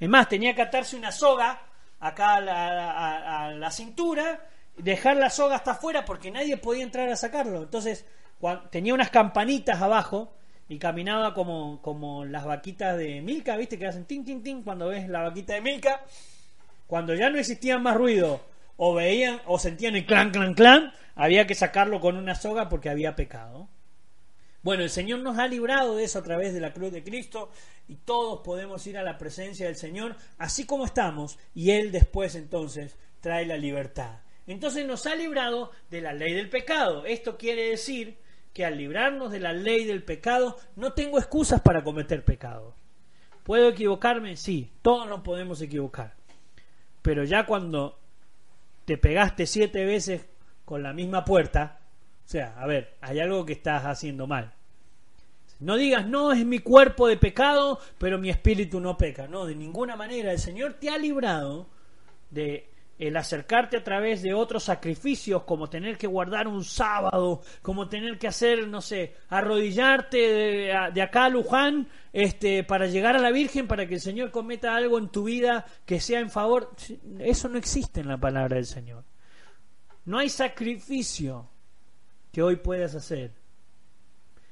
[0.00, 1.62] Es más, tenía que atarse una soga
[2.00, 7.62] acá a la, cintura, dejar la soga hasta afuera porque nadie podía entrar a sacarlo.
[7.62, 8.04] Entonces
[8.72, 10.34] tenía unas campanitas abajo
[10.68, 13.78] y caminaba como, como las vaquitas de Milka, ¿viste?
[13.78, 16.00] Que hacen tin, tin, tin cuando ves la vaquita de Milka.
[16.88, 18.49] Cuando ya no existía más ruido
[18.82, 22.88] o veían o sentían el clan, clan, clan, había que sacarlo con una soga porque
[22.88, 23.68] había pecado.
[24.62, 27.50] Bueno, el Señor nos ha librado de eso a través de la cruz de Cristo
[27.88, 32.34] y todos podemos ir a la presencia del Señor así como estamos y Él después
[32.34, 34.20] entonces trae la libertad.
[34.46, 37.04] Entonces nos ha librado de la ley del pecado.
[37.04, 38.16] Esto quiere decir
[38.54, 42.74] que al librarnos de la ley del pecado no tengo excusas para cometer pecado.
[43.44, 44.38] ¿Puedo equivocarme?
[44.38, 46.14] Sí, todos nos podemos equivocar.
[47.02, 47.99] Pero ya cuando
[48.90, 50.26] te pegaste siete veces
[50.64, 51.78] con la misma puerta,
[52.26, 54.52] o sea, a ver, hay algo que estás haciendo mal.
[55.60, 59.28] No digas, no, es mi cuerpo de pecado, pero mi espíritu no peca.
[59.28, 60.32] No, de ninguna manera.
[60.32, 61.68] El Señor te ha librado
[62.30, 62.68] de
[62.98, 68.18] el acercarte a través de otros sacrificios, como tener que guardar un sábado, como tener
[68.18, 73.66] que hacer, no sé, arrodillarte de, acá a Luján este, para llegar a la Virgen,
[73.66, 76.70] para que el Señor cometa algo en tu vida que sea en favor.
[77.18, 79.04] Eso no existe en la palabra del Señor.
[80.04, 81.48] No hay sacrificio
[82.32, 83.32] que hoy puedas hacer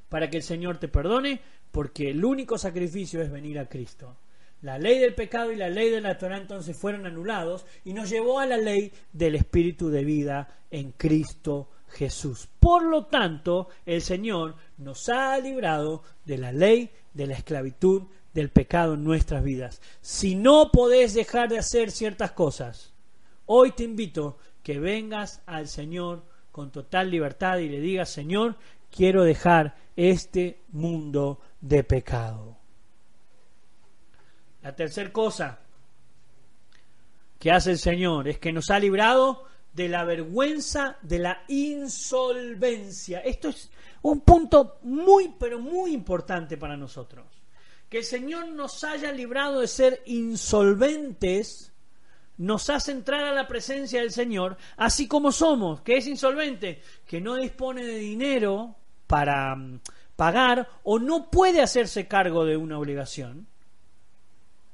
[0.08, 1.40] para que el Señor te perdone,
[1.70, 4.16] porque el único sacrificio es venir a Cristo.
[4.62, 8.10] La ley del pecado y la ley de la Torah entonces fueron anulados y nos
[8.10, 12.48] llevó a la ley del espíritu de vida en Cristo Jesús.
[12.60, 18.50] Por lo tanto, el Señor nos ha librado de la ley de la esclavitud del
[18.50, 19.80] pecado en nuestras vidas.
[20.00, 22.92] Si no podés dejar de hacer ciertas cosas,
[23.46, 28.56] hoy te invito que vengas al Señor con total libertad y le digas, Señor,
[28.90, 32.56] quiero dejar este mundo de pecado.
[34.62, 35.60] La tercera cosa
[37.38, 39.44] que hace el Señor es que nos ha librado
[39.78, 43.20] de la vergüenza de la insolvencia.
[43.20, 43.70] Esto es
[44.02, 47.24] un punto muy, pero muy importante para nosotros.
[47.88, 51.72] Que el Señor nos haya librado de ser insolventes
[52.38, 57.20] nos hace entrar a la presencia del Señor así como somos, que es insolvente, que
[57.20, 58.76] no dispone de dinero
[59.08, 59.80] para mm,
[60.14, 63.48] pagar o no puede hacerse cargo de una obligación.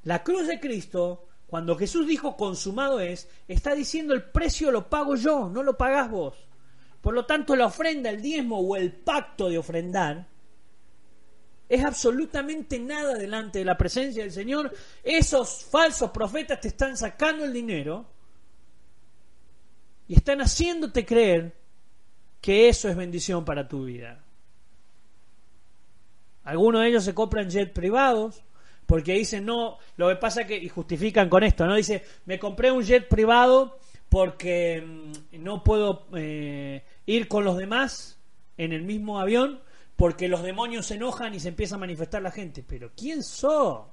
[0.02, 5.14] La cruz de Cristo, cuando Jesús dijo consumado es, está diciendo el precio lo pago
[5.14, 6.34] yo, no lo pagás vos.
[7.00, 10.26] Por lo tanto, la ofrenda, el diezmo o el pacto de ofrendar
[11.68, 14.74] es absolutamente nada delante de la presencia del Señor.
[15.04, 18.04] Esos falsos profetas te están sacando el dinero
[20.08, 21.54] y están haciéndote creer
[22.40, 24.24] que eso es bendición para tu vida.
[26.42, 28.42] Algunos de ellos se compran jet privados,
[28.86, 31.74] porque dicen, no, lo que pasa que, y justifican con esto, ¿no?
[31.74, 33.78] Dice, me compré un jet privado
[34.08, 38.18] porque mm, no puedo eh, ir con los demás
[38.56, 39.60] en el mismo avión
[39.96, 42.64] porque los demonios se enojan y se empieza a manifestar la gente.
[42.66, 43.86] Pero ¿quién sos?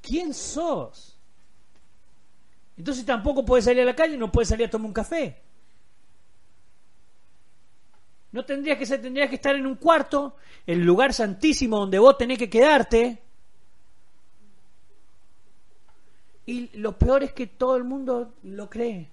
[0.00, 1.16] ¿Quién sos?
[2.76, 5.40] Entonces tampoco puedes salir a la calle, no puedes salir a tomar un café.
[8.32, 12.38] No tendrías que ser, que estar en un cuarto, el lugar santísimo donde vos tenés
[12.38, 13.22] que quedarte.
[16.46, 19.10] Y lo peor es que todo el mundo lo cree.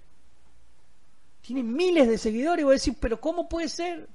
[1.42, 4.08] Tiene miles de seguidores y vos decís, pero ¿cómo puede ser?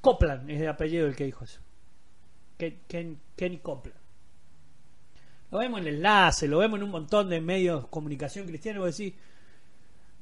[0.00, 1.60] Copland es el apellido del que dijo eso.
[2.58, 3.98] Kenny Copland.
[5.50, 8.78] Lo vemos en el enlace, lo vemos en un montón de medios de comunicación cristiana
[8.78, 9.14] y vos decís,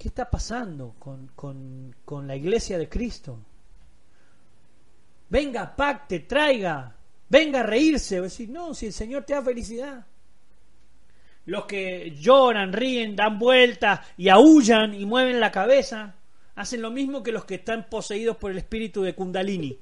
[0.00, 3.38] ¿Qué está pasando con, la iglesia de Cristo?
[5.28, 6.96] Venga, pacte, traiga,
[7.28, 8.18] venga a reírse.
[8.18, 10.06] Decir, no, si el Señor te da felicidad.
[11.44, 16.14] Los que lloran, ríen, dan vueltas y aullan y mueven la cabeza,
[16.54, 19.78] hacen lo mismo que los que están poseídos por el espíritu de Kundalini,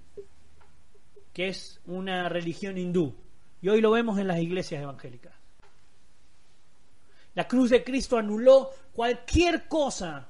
[1.32, 3.14] que es una religión hindú.
[3.62, 5.37] Y hoy lo vemos en las iglesias evangélicas.
[7.38, 10.26] La cruz de Cristo anuló cualquier cosa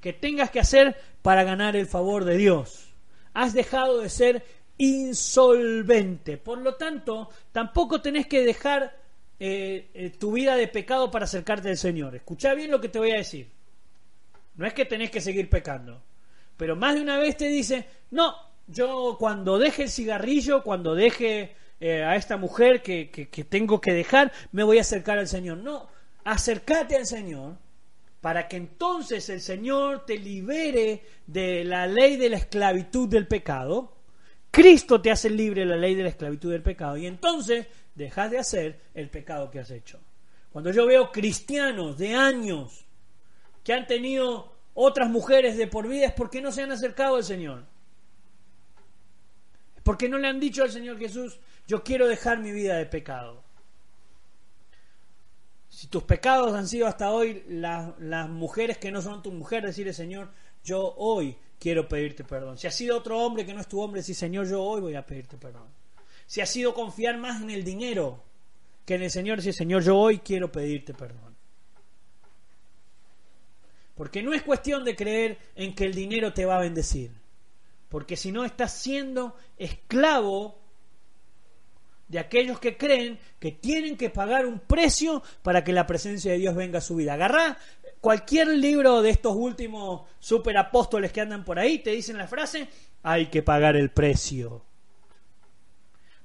[0.00, 2.92] que tengas que hacer para ganar el favor de Dios.
[3.32, 4.44] Has dejado de ser
[4.76, 6.36] insolvente.
[6.36, 8.98] Por lo tanto, tampoco tenés que dejar
[9.38, 12.16] eh, eh, tu vida de pecado para acercarte al Señor.
[12.16, 13.48] Escucha bien lo que te voy a decir.
[14.56, 16.02] No es que tenés que seguir pecando.
[16.56, 18.34] Pero más de una vez te dice, no,
[18.66, 23.92] yo cuando deje el cigarrillo, cuando deje eh, a esta mujer que, que tengo que
[23.92, 25.58] dejar, me voy a acercar al Señor.
[25.58, 25.94] No,
[26.26, 27.56] acércate al Señor
[28.20, 33.96] para que entonces el Señor te libere de la ley de la esclavitud del pecado.
[34.50, 38.30] Cristo te hace libre de la ley de la esclavitud del pecado y entonces dejas
[38.32, 40.00] de hacer el pecado que has hecho.
[40.50, 42.86] Cuando yo veo cristianos de años
[43.62, 47.24] que han tenido otras mujeres de por vida es porque no se han acercado al
[47.24, 47.64] Señor.
[49.84, 53.45] Porque no le han dicho al Señor Jesús, yo quiero dejar mi vida de pecado.
[55.76, 59.92] Si tus pecados han sido hasta hoy las mujeres que no son tu mujer, decirle
[59.92, 60.30] Señor,
[60.64, 62.56] yo hoy quiero pedirte perdón.
[62.56, 64.94] Si ha sido otro hombre que no es tu hombre, decir Señor, yo hoy voy
[64.94, 65.68] a pedirte perdón.
[66.26, 68.22] Si ha sido confiar más en el dinero
[68.86, 71.36] que en el Señor, decir Señor, yo hoy quiero pedirte perdón.
[73.96, 77.10] Porque no es cuestión de creer en que el dinero te va a bendecir.
[77.90, 80.58] Porque si no estás siendo esclavo
[82.08, 86.38] de aquellos que creen que tienen que pagar un precio para que la presencia de
[86.38, 87.14] Dios venga a su vida.
[87.14, 87.58] Agarrá
[88.00, 92.68] cualquier libro de estos últimos superapóstoles que andan por ahí, te dicen la frase,
[93.02, 94.62] hay que pagar el precio.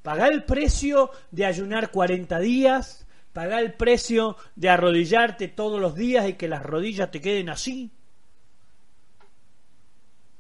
[0.02, 6.28] Pagá el precio de ayunar 40 días, pagá el precio de arrodillarte todos los días
[6.28, 7.92] y que las rodillas te queden así.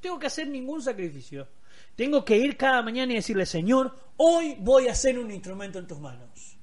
[0.01, 1.47] Tengo que hacer ningún sacrificio.
[1.95, 5.87] Tengo que ir cada mañana y decirle, Señor, hoy voy a ser un instrumento en
[5.87, 6.57] tus manos.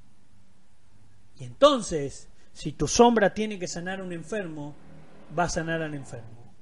[1.38, 4.74] Y entonces, si tu sombra tiene que sanar a un enfermo,
[5.38, 6.52] va a sanar al enfermo.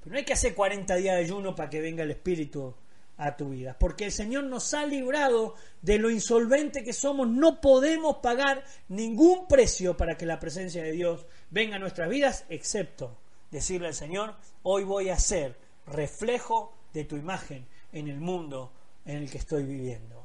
[0.00, 2.74] Pero no hay que hacer 40 días de ayuno para que venga el Espíritu
[3.16, 3.76] a tu vida.
[3.78, 7.28] Porque el Señor nos ha librado de lo insolvente que somos.
[7.28, 12.44] No podemos pagar ningún precio para que la presencia de Dios venga a nuestras vidas,
[12.48, 13.19] excepto
[13.50, 18.72] decirle al Señor, hoy voy a ser reflejo de tu imagen en el mundo
[19.04, 20.24] en el que estoy viviendo.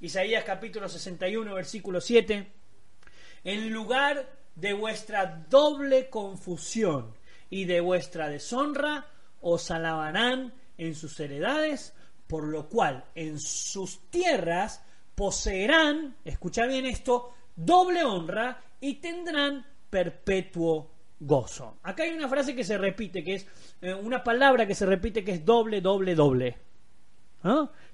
[0.00, 2.52] Isaías capítulo 61, versículo 7.
[3.44, 7.14] En lugar de vuestra doble confusión
[7.50, 9.06] y de vuestra deshonra,
[9.40, 11.94] os alabarán en sus heredades,
[12.26, 14.82] por lo cual en sus tierras
[15.14, 20.89] poseerán, escucha bien esto, doble honra y tendrán perpetuo
[21.20, 21.76] gozo.
[21.82, 23.46] Acá hay una frase que se repite, que es
[23.82, 26.56] eh, una palabra que se repite que es doble, doble, doble.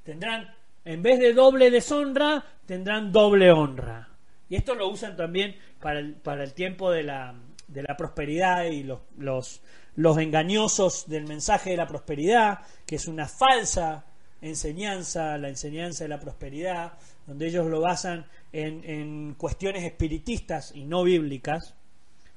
[0.05, 0.55] Tendrán,
[0.85, 4.09] en vez de doble deshonra, tendrán doble honra.
[4.49, 7.35] Y esto lo usan también para el, para el tiempo de la,
[7.66, 9.61] de la prosperidad y los, los,
[9.97, 14.05] los engañosos del mensaje de la prosperidad, que es una falsa
[14.41, 16.93] enseñanza, la enseñanza de la prosperidad,
[17.27, 21.74] donde ellos lo basan en, en cuestiones espiritistas y no bíblicas,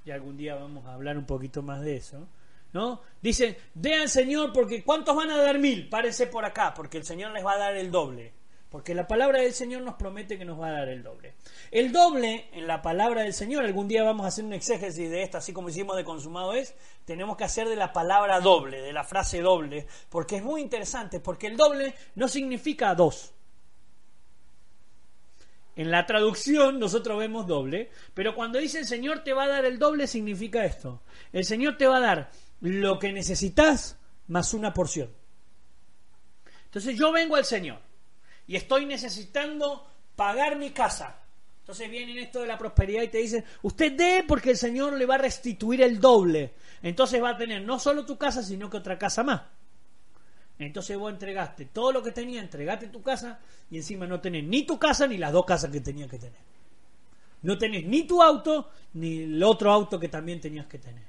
[0.09, 2.27] y algún día vamos a hablar un poquito más de eso,
[2.73, 3.01] ¿no?
[3.21, 5.87] Dicen, dé al Señor porque ¿cuántos van a dar mil?
[5.87, 8.33] Párense por acá, porque el Señor les va a dar el doble.
[8.69, 11.33] Porque la palabra del Señor nos promete que nos va a dar el doble.
[11.69, 15.23] El doble en la palabra del Señor, algún día vamos a hacer un exégesis de
[15.23, 18.93] esto, así como hicimos de consumado es, tenemos que hacer de la palabra doble, de
[18.93, 23.33] la frase doble, porque es muy interesante, porque el doble no significa dos.
[25.75, 29.65] En la traducción nosotros vemos doble, pero cuando dice el Señor te va a dar
[29.65, 31.01] el doble significa esto.
[31.31, 33.97] El Señor te va a dar lo que necesitas
[34.27, 35.09] más una porción.
[36.65, 37.79] Entonces yo vengo al Señor
[38.45, 41.23] y estoy necesitando pagar mi casa.
[41.61, 45.05] Entonces vienen esto de la prosperidad y te dicen, usted dé porque el Señor le
[45.05, 46.55] va a restituir el doble.
[46.81, 49.43] Entonces va a tener no solo tu casa, sino que otra casa más.
[50.59, 53.39] Entonces vos entregaste todo lo que tenía, entregaste tu casa
[53.71, 56.39] y encima no tenés ni tu casa ni las dos casas que tenías que tener.
[57.41, 61.07] No tenés ni tu auto ni el otro auto que también tenías que tener.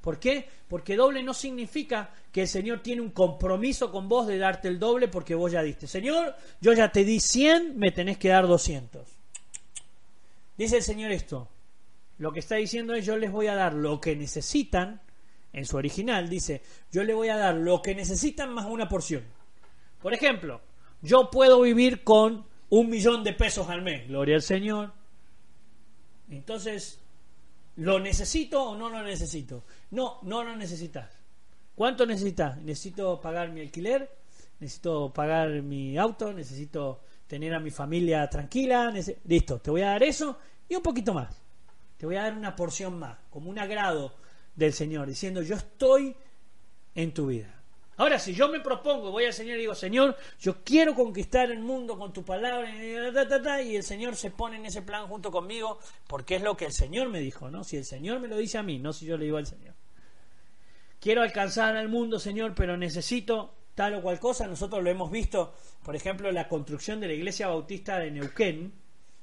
[0.00, 0.48] ¿Por qué?
[0.68, 4.78] Porque doble no significa que el Señor tiene un compromiso con vos de darte el
[4.78, 5.86] doble porque vos ya diste.
[5.86, 9.06] Señor, yo ya te di 100, me tenés que dar 200.
[10.56, 11.48] Dice el Señor esto.
[12.18, 15.00] Lo que está diciendo es yo les voy a dar lo que necesitan.
[15.52, 19.24] En su original dice, yo les voy a dar lo que necesitan más una porción.
[20.00, 20.60] Por ejemplo,
[21.02, 24.06] yo puedo vivir con un millón de pesos al mes.
[24.08, 24.92] Gloria al Señor.
[26.30, 27.00] Entonces,
[27.78, 29.62] ¿Lo necesito o no lo necesito?
[29.92, 31.08] No, no lo necesitas.
[31.76, 32.58] ¿Cuánto necesitas?
[32.58, 34.10] Necesito pagar mi alquiler,
[34.58, 38.92] necesito pagar mi auto, necesito tener a mi familia tranquila.
[39.26, 40.38] Listo, te voy a dar eso
[40.68, 41.40] y un poquito más.
[41.96, 44.12] Te voy a dar una porción más, como un agrado
[44.58, 46.14] del Señor, diciendo yo estoy
[46.94, 47.54] en tu vida.
[47.96, 51.60] Ahora, si yo me propongo, voy al Señor y digo, Señor, yo quiero conquistar el
[51.60, 52.70] mundo con tu palabra,
[53.62, 56.72] y el Señor se pone en ese plan junto conmigo, porque es lo que el
[56.72, 57.64] Señor me dijo, ¿no?
[57.64, 59.74] Si el Señor me lo dice a mí, no si yo le digo al Señor.
[61.00, 64.46] Quiero alcanzar al mundo, Señor, pero necesito tal o cual cosa.
[64.46, 65.54] Nosotros lo hemos visto,
[65.84, 68.72] por ejemplo, la construcción de la iglesia bautista de Neuquén,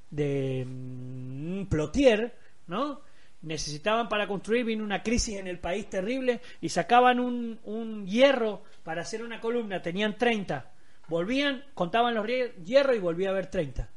[0.09, 3.01] de mm, Plotier, ¿no?
[3.45, 8.63] Necesitaban para construir, vino una crisis en el país terrible y sacaban un, un hierro
[8.83, 10.71] para hacer una columna, tenían 30,
[11.07, 13.89] volvían, contaban los hierros y volvía a haber 30.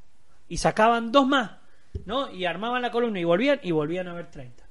[0.48, 1.52] Y sacaban dos más,
[2.04, 2.30] ¿no?
[2.30, 4.64] Y armaban la columna y volvían y volvían a haber 30.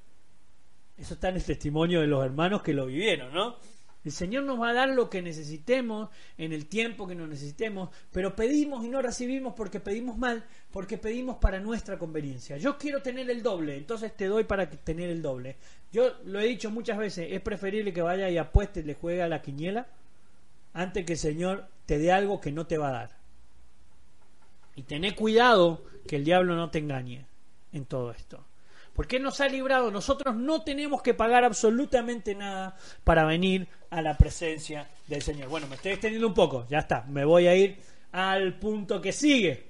[0.97, 3.57] Eso está en el testimonio de los hermanos que lo vivieron, ¿no?
[4.07, 7.89] El Señor nos va a dar lo que necesitemos en el tiempo que nos necesitemos,
[8.13, 12.55] pero pedimos y no recibimos porque pedimos mal, porque pedimos para nuestra conveniencia.
[12.55, 15.57] Yo quiero tener el doble, entonces te doy para tener el doble.
[15.91, 19.21] Yo lo he dicho muchas veces, es preferible que vaya y apueste y le juegue
[19.21, 19.87] a la quiniela
[20.71, 23.17] antes que el Señor te dé algo que no te va a dar.
[24.77, 27.25] Y tené cuidado que el diablo no te engañe
[27.73, 28.46] en todo esto
[28.97, 29.91] porque nos ha librado.
[29.91, 35.49] Nosotros no tenemos que pagar absolutamente nada para venir a la presencia del Señor.
[35.49, 37.03] Bueno, me estoy extendiendo un poco, ya está.
[37.03, 37.77] Me voy a ir
[38.11, 39.67] al punto que sigue.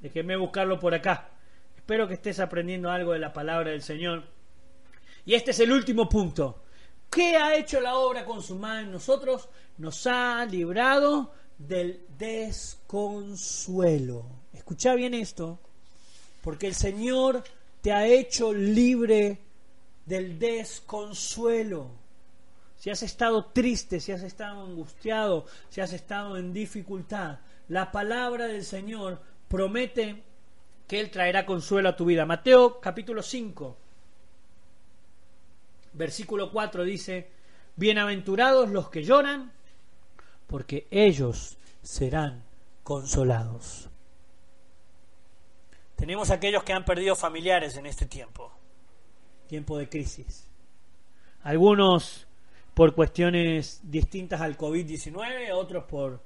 [0.00, 1.28] Déjeme buscarlo por acá.
[1.76, 4.24] Espero que estés aprendiendo algo de la palabra del Señor.
[5.24, 6.64] Y este es el último punto.
[7.08, 9.48] ¿Qué ha hecho la obra consumada en nosotros?
[9.76, 14.26] Nos ha librado del desconsuelo.
[14.52, 15.60] Escucha bien esto,
[16.42, 17.44] porque el Señor
[17.80, 19.38] te ha hecho libre
[20.06, 21.90] del desconsuelo.
[22.76, 28.46] Si has estado triste, si has estado angustiado, si has estado en dificultad, la palabra
[28.46, 30.22] del Señor promete
[30.86, 32.24] que Él traerá consuelo a tu vida.
[32.24, 33.76] Mateo capítulo 5,
[35.92, 37.28] versículo 4 dice,
[37.76, 39.52] Bienaventurados los que lloran,
[40.46, 42.42] porque ellos serán
[42.82, 43.87] consolados.
[45.98, 48.52] Tenemos aquellos que han perdido familiares en este tiempo,
[49.48, 50.48] tiempo de crisis.
[51.42, 52.28] Algunos
[52.72, 56.22] por cuestiones distintas al COVID-19, otros por,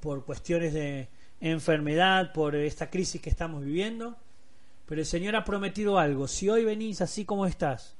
[0.00, 1.10] por cuestiones de
[1.42, 4.16] enfermedad, por esta crisis que estamos viviendo.
[4.86, 6.26] Pero el Señor ha prometido algo.
[6.26, 7.96] Si hoy venís así como estás,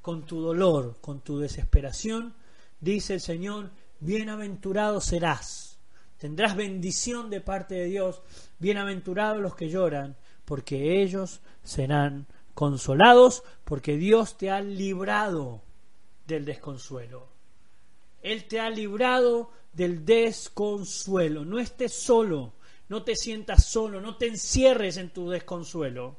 [0.00, 2.34] con tu dolor, con tu desesperación,
[2.80, 5.67] dice el Señor, bienaventurado serás.
[6.18, 8.22] Tendrás bendición de parte de Dios.
[8.58, 15.62] Bienaventurados los que lloran, porque ellos serán consolados, porque Dios te ha librado
[16.26, 17.28] del desconsuelo.
[18.20, 21.44] Él te ha librado del desconsuelo.
[21.44, 22.52] No estés solo,
[22.88, 26.16] no te sientas solo, no te encierres en tu desconsuelo.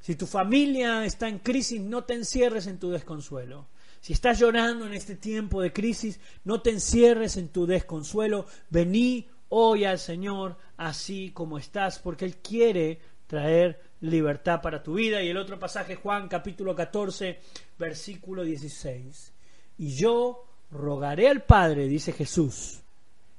[0.00, 3.66] Si tu familia está en crisis, no te encierres en tu desconsuelo.
[4.04, 8.44] Si estás llorando en este tiempo de crisis, no te encierres en tu desconsuelo.
[8.68, 15.22] Vení hoy al Señor así como estás, porque Él quiere traer libertad para tu vida.
[15.22, 17.40] Y el otro pasaje, Juan capítulo 14,
[17.78, 19.32] versículo 16.
[19.78, 22.82] Y yo rogaré al Padre, dice Jesús,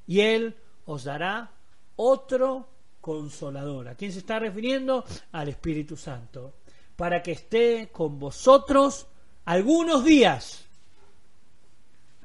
[0.08, 0.56] y Él
[0.86, 1.52] os dará
[1.96, 2.68] otro
[3.02, 3.90] consolador.
[3.90, 5.06] ¿A quién se está refiriendo?
[5.32, 6.56] Al Espíritu Santo.
[6.96, 9.06] Para que esté con vosotros
[9.46, 10.66] algunos días.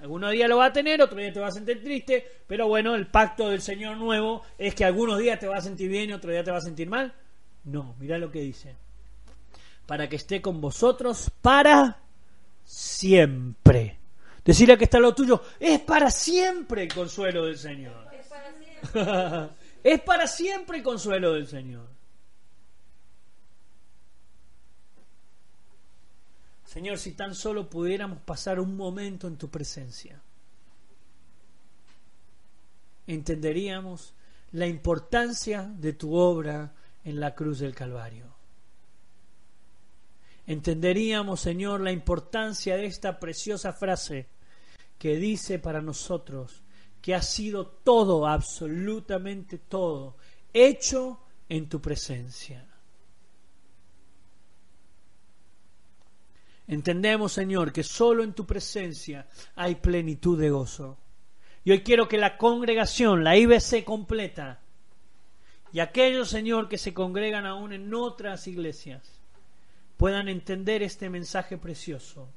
[0.00, 2.94] Algunos días lo va a tener, otro día te va a sentir triste, pero bueno,
[2.94, 6.14] el pacto del Señor nuevo es que algunos días te va a sentir bien y
[6.14, 7.12] otro día te va a sentir mal.
[7.64, 8.74] No, mira lo que dice.
[9.86, 11.98] Para que esté con vosotros para
[12.64, 13.98] siempre.
[14.42, 18.08] Decirle que está lo tuyo, es para siempre el consuelo del Señor.
[18.12, 19.54] Es para siempre,
[19.84, 21.99] es para siempre el consuelo del Señor.
[26.70, 30.22] Señor, si tan solo pudiéramos pasar un momento en tu presencia,
[33.08, 34.14] entenderíamos
[34.52, 38.26] la importancia de tu obra en la cruz del Calvario.
[40.46, 44.28] Entenderíamos, Señor, la importancia de esta preciosa frase
[44.96, 46.62] que dice para nosotros
[47.02, 50.14] que ha sido todo, absolutamente todo,
[50.52, 51.18] hecho
[51.48, 52.69] en tu presencia.
[56.70, 60.98] Entendemos, Señor, que solo en tu presencia hay plenitud de gozo.
[61.64, 64.60] Y hoy quiero que la congregación, la IBC completa,
[65.72, 69.02] y aquellos, Señor, que se congregan aún en otras iglesias
[69.96, 72.28] puedan entender este mensaje precioso.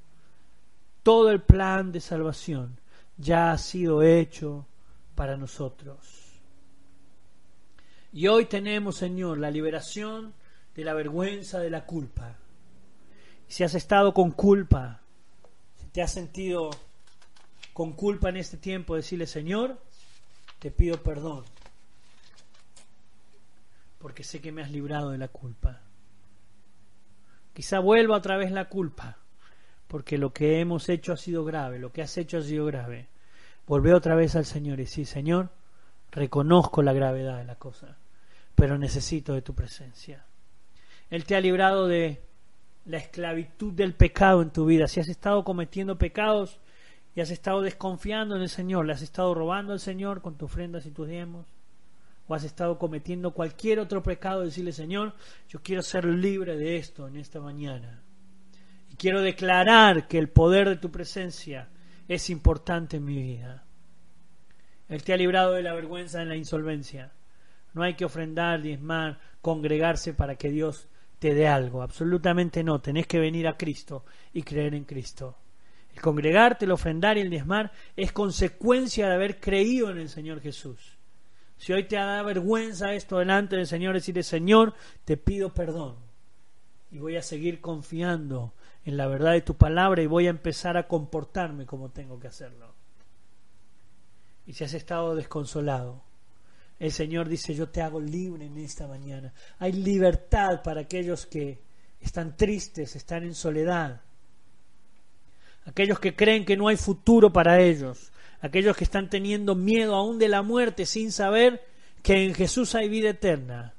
[1.04, 2.80] Todo el plan de salvación
[3.18, 4.66] ya ha sido hecho
[5.14, 6.42] para nosotros.
[8.12, 10.34] Y hoy tenemos, Señor, la liberación
[10.74, 12.40] de la vergüenza de la culpa.
[13.54, 15.00] Si has estado con culpa,
[15.80, 16.72] si te has sentido
[17.72, 19.80] con culpa en este tiempo, decirle, Señor,
[20.58, 21.44] te pido perdón
[24.00, 25.82] porque sé que me has librado de la culpa.
[27.54, 29.20] Quizá vuelva otra vez la culpa,
[29.88, 33.06] porque lo que hemos hecho ha sido grave, lo que has hecho ha sido grave.
[33.68, 35.52] Volvé otra vez al Señor y sí, Señor,
[36.10, 37.98] reconozco la gravedad de la cosa,
[38.56, 40.26] pero necesito de tu presencia.
[41.12, 42.33] Él te ha librado de
[42.86, 44.88] la esclavitud del pecado en tu vida.
[44.88, 46.60] Si has estado cometiendo pecados
[47.16, 50.52] y has estado desconfiando en el Señor, le has estado robando al Señor con tus
[50.52, 51.46] ofrendas y tus diezmos,
[52.28, 55.14] o has estado cometiendo cualquier otro pecado, decirle, Señor,
[55.50, 58.02] yo quiero ser libre de esto en esta mañana.
[58.90, 61.70] Y quiero declarar que el poder de tu presencia
[62.08, 63.64] es importante en mi vida.
[64.90, 67.12] Él te ha librado de la vergüenza en la insolvencia.
[67.74, 70.88] No hay que ofrendar, diezmar, congregarse para que Dios
[71.32, 71.84] dé algo.
[71.84, 72.82] Absolutamente no.
[72.82, 74.04] Tenés que venir a Cristo
[74.34, 75.38] y creer en Cristo.
[75.94, 80.42] El congregarte, el ofrendar y el diezmar es consecuencia de haber creído en el Señor
[80.42, 80.98] Jesús.
[81.58, 84.74] Si hoy te da vergüenza esto delante del Señor, decirle, Señor,
[85.06, 85.96] te pido perdón.
[86.92, 88.54] Y voy a seguir confiando
[88.86, 92.28] en la verdad de tu palabra y voy a empezar a comportarme como tengo que
[92.28, 92.74] hacerlo.
[94.46, 96.04] Y si has estado desconsolado,
[96.86, 99.34] el Señor dice, yo te hago libre en esta mañana.
[99.60, 101.62] Hay libertad para aquellos que
[102.00, 104.02] están tristes, están en soledad.
[105.66, 108.12] Aquellos que creen que no hay futuro para ellos
[108.44, 111.66] aquellos que están teniendo miedo aún de la muerte sin saber
[112.02, 113.74] que en Jesús hay vida eterna.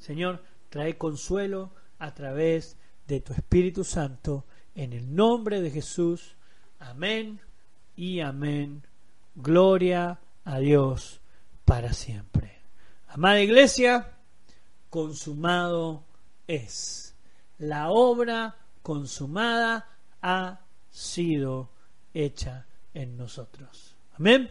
[0.00, 2.76] Señor, trae consuelo a través
[3.06, 6.34] de tu Espíritu Santo en el nombre de Jesús.
[6.80, 7.40] Amén
[7.94, 8.82] y amén.
[9.36, 11.17] Gloria a Dios
[11.68, 12.62] para siempre.
[13.08, 14.16] Amada iglesia,
[14.88, 16.02] consumado
[16.46, 17.14] es.
[17.58, 19.86] La obra consumada
[20.22, 20.60] ha
[20.90, 21.68] sido
[22.14, 22.64] hecha
[22.94, 23.94] en nosotros.
[24.18, 24.50] Amén.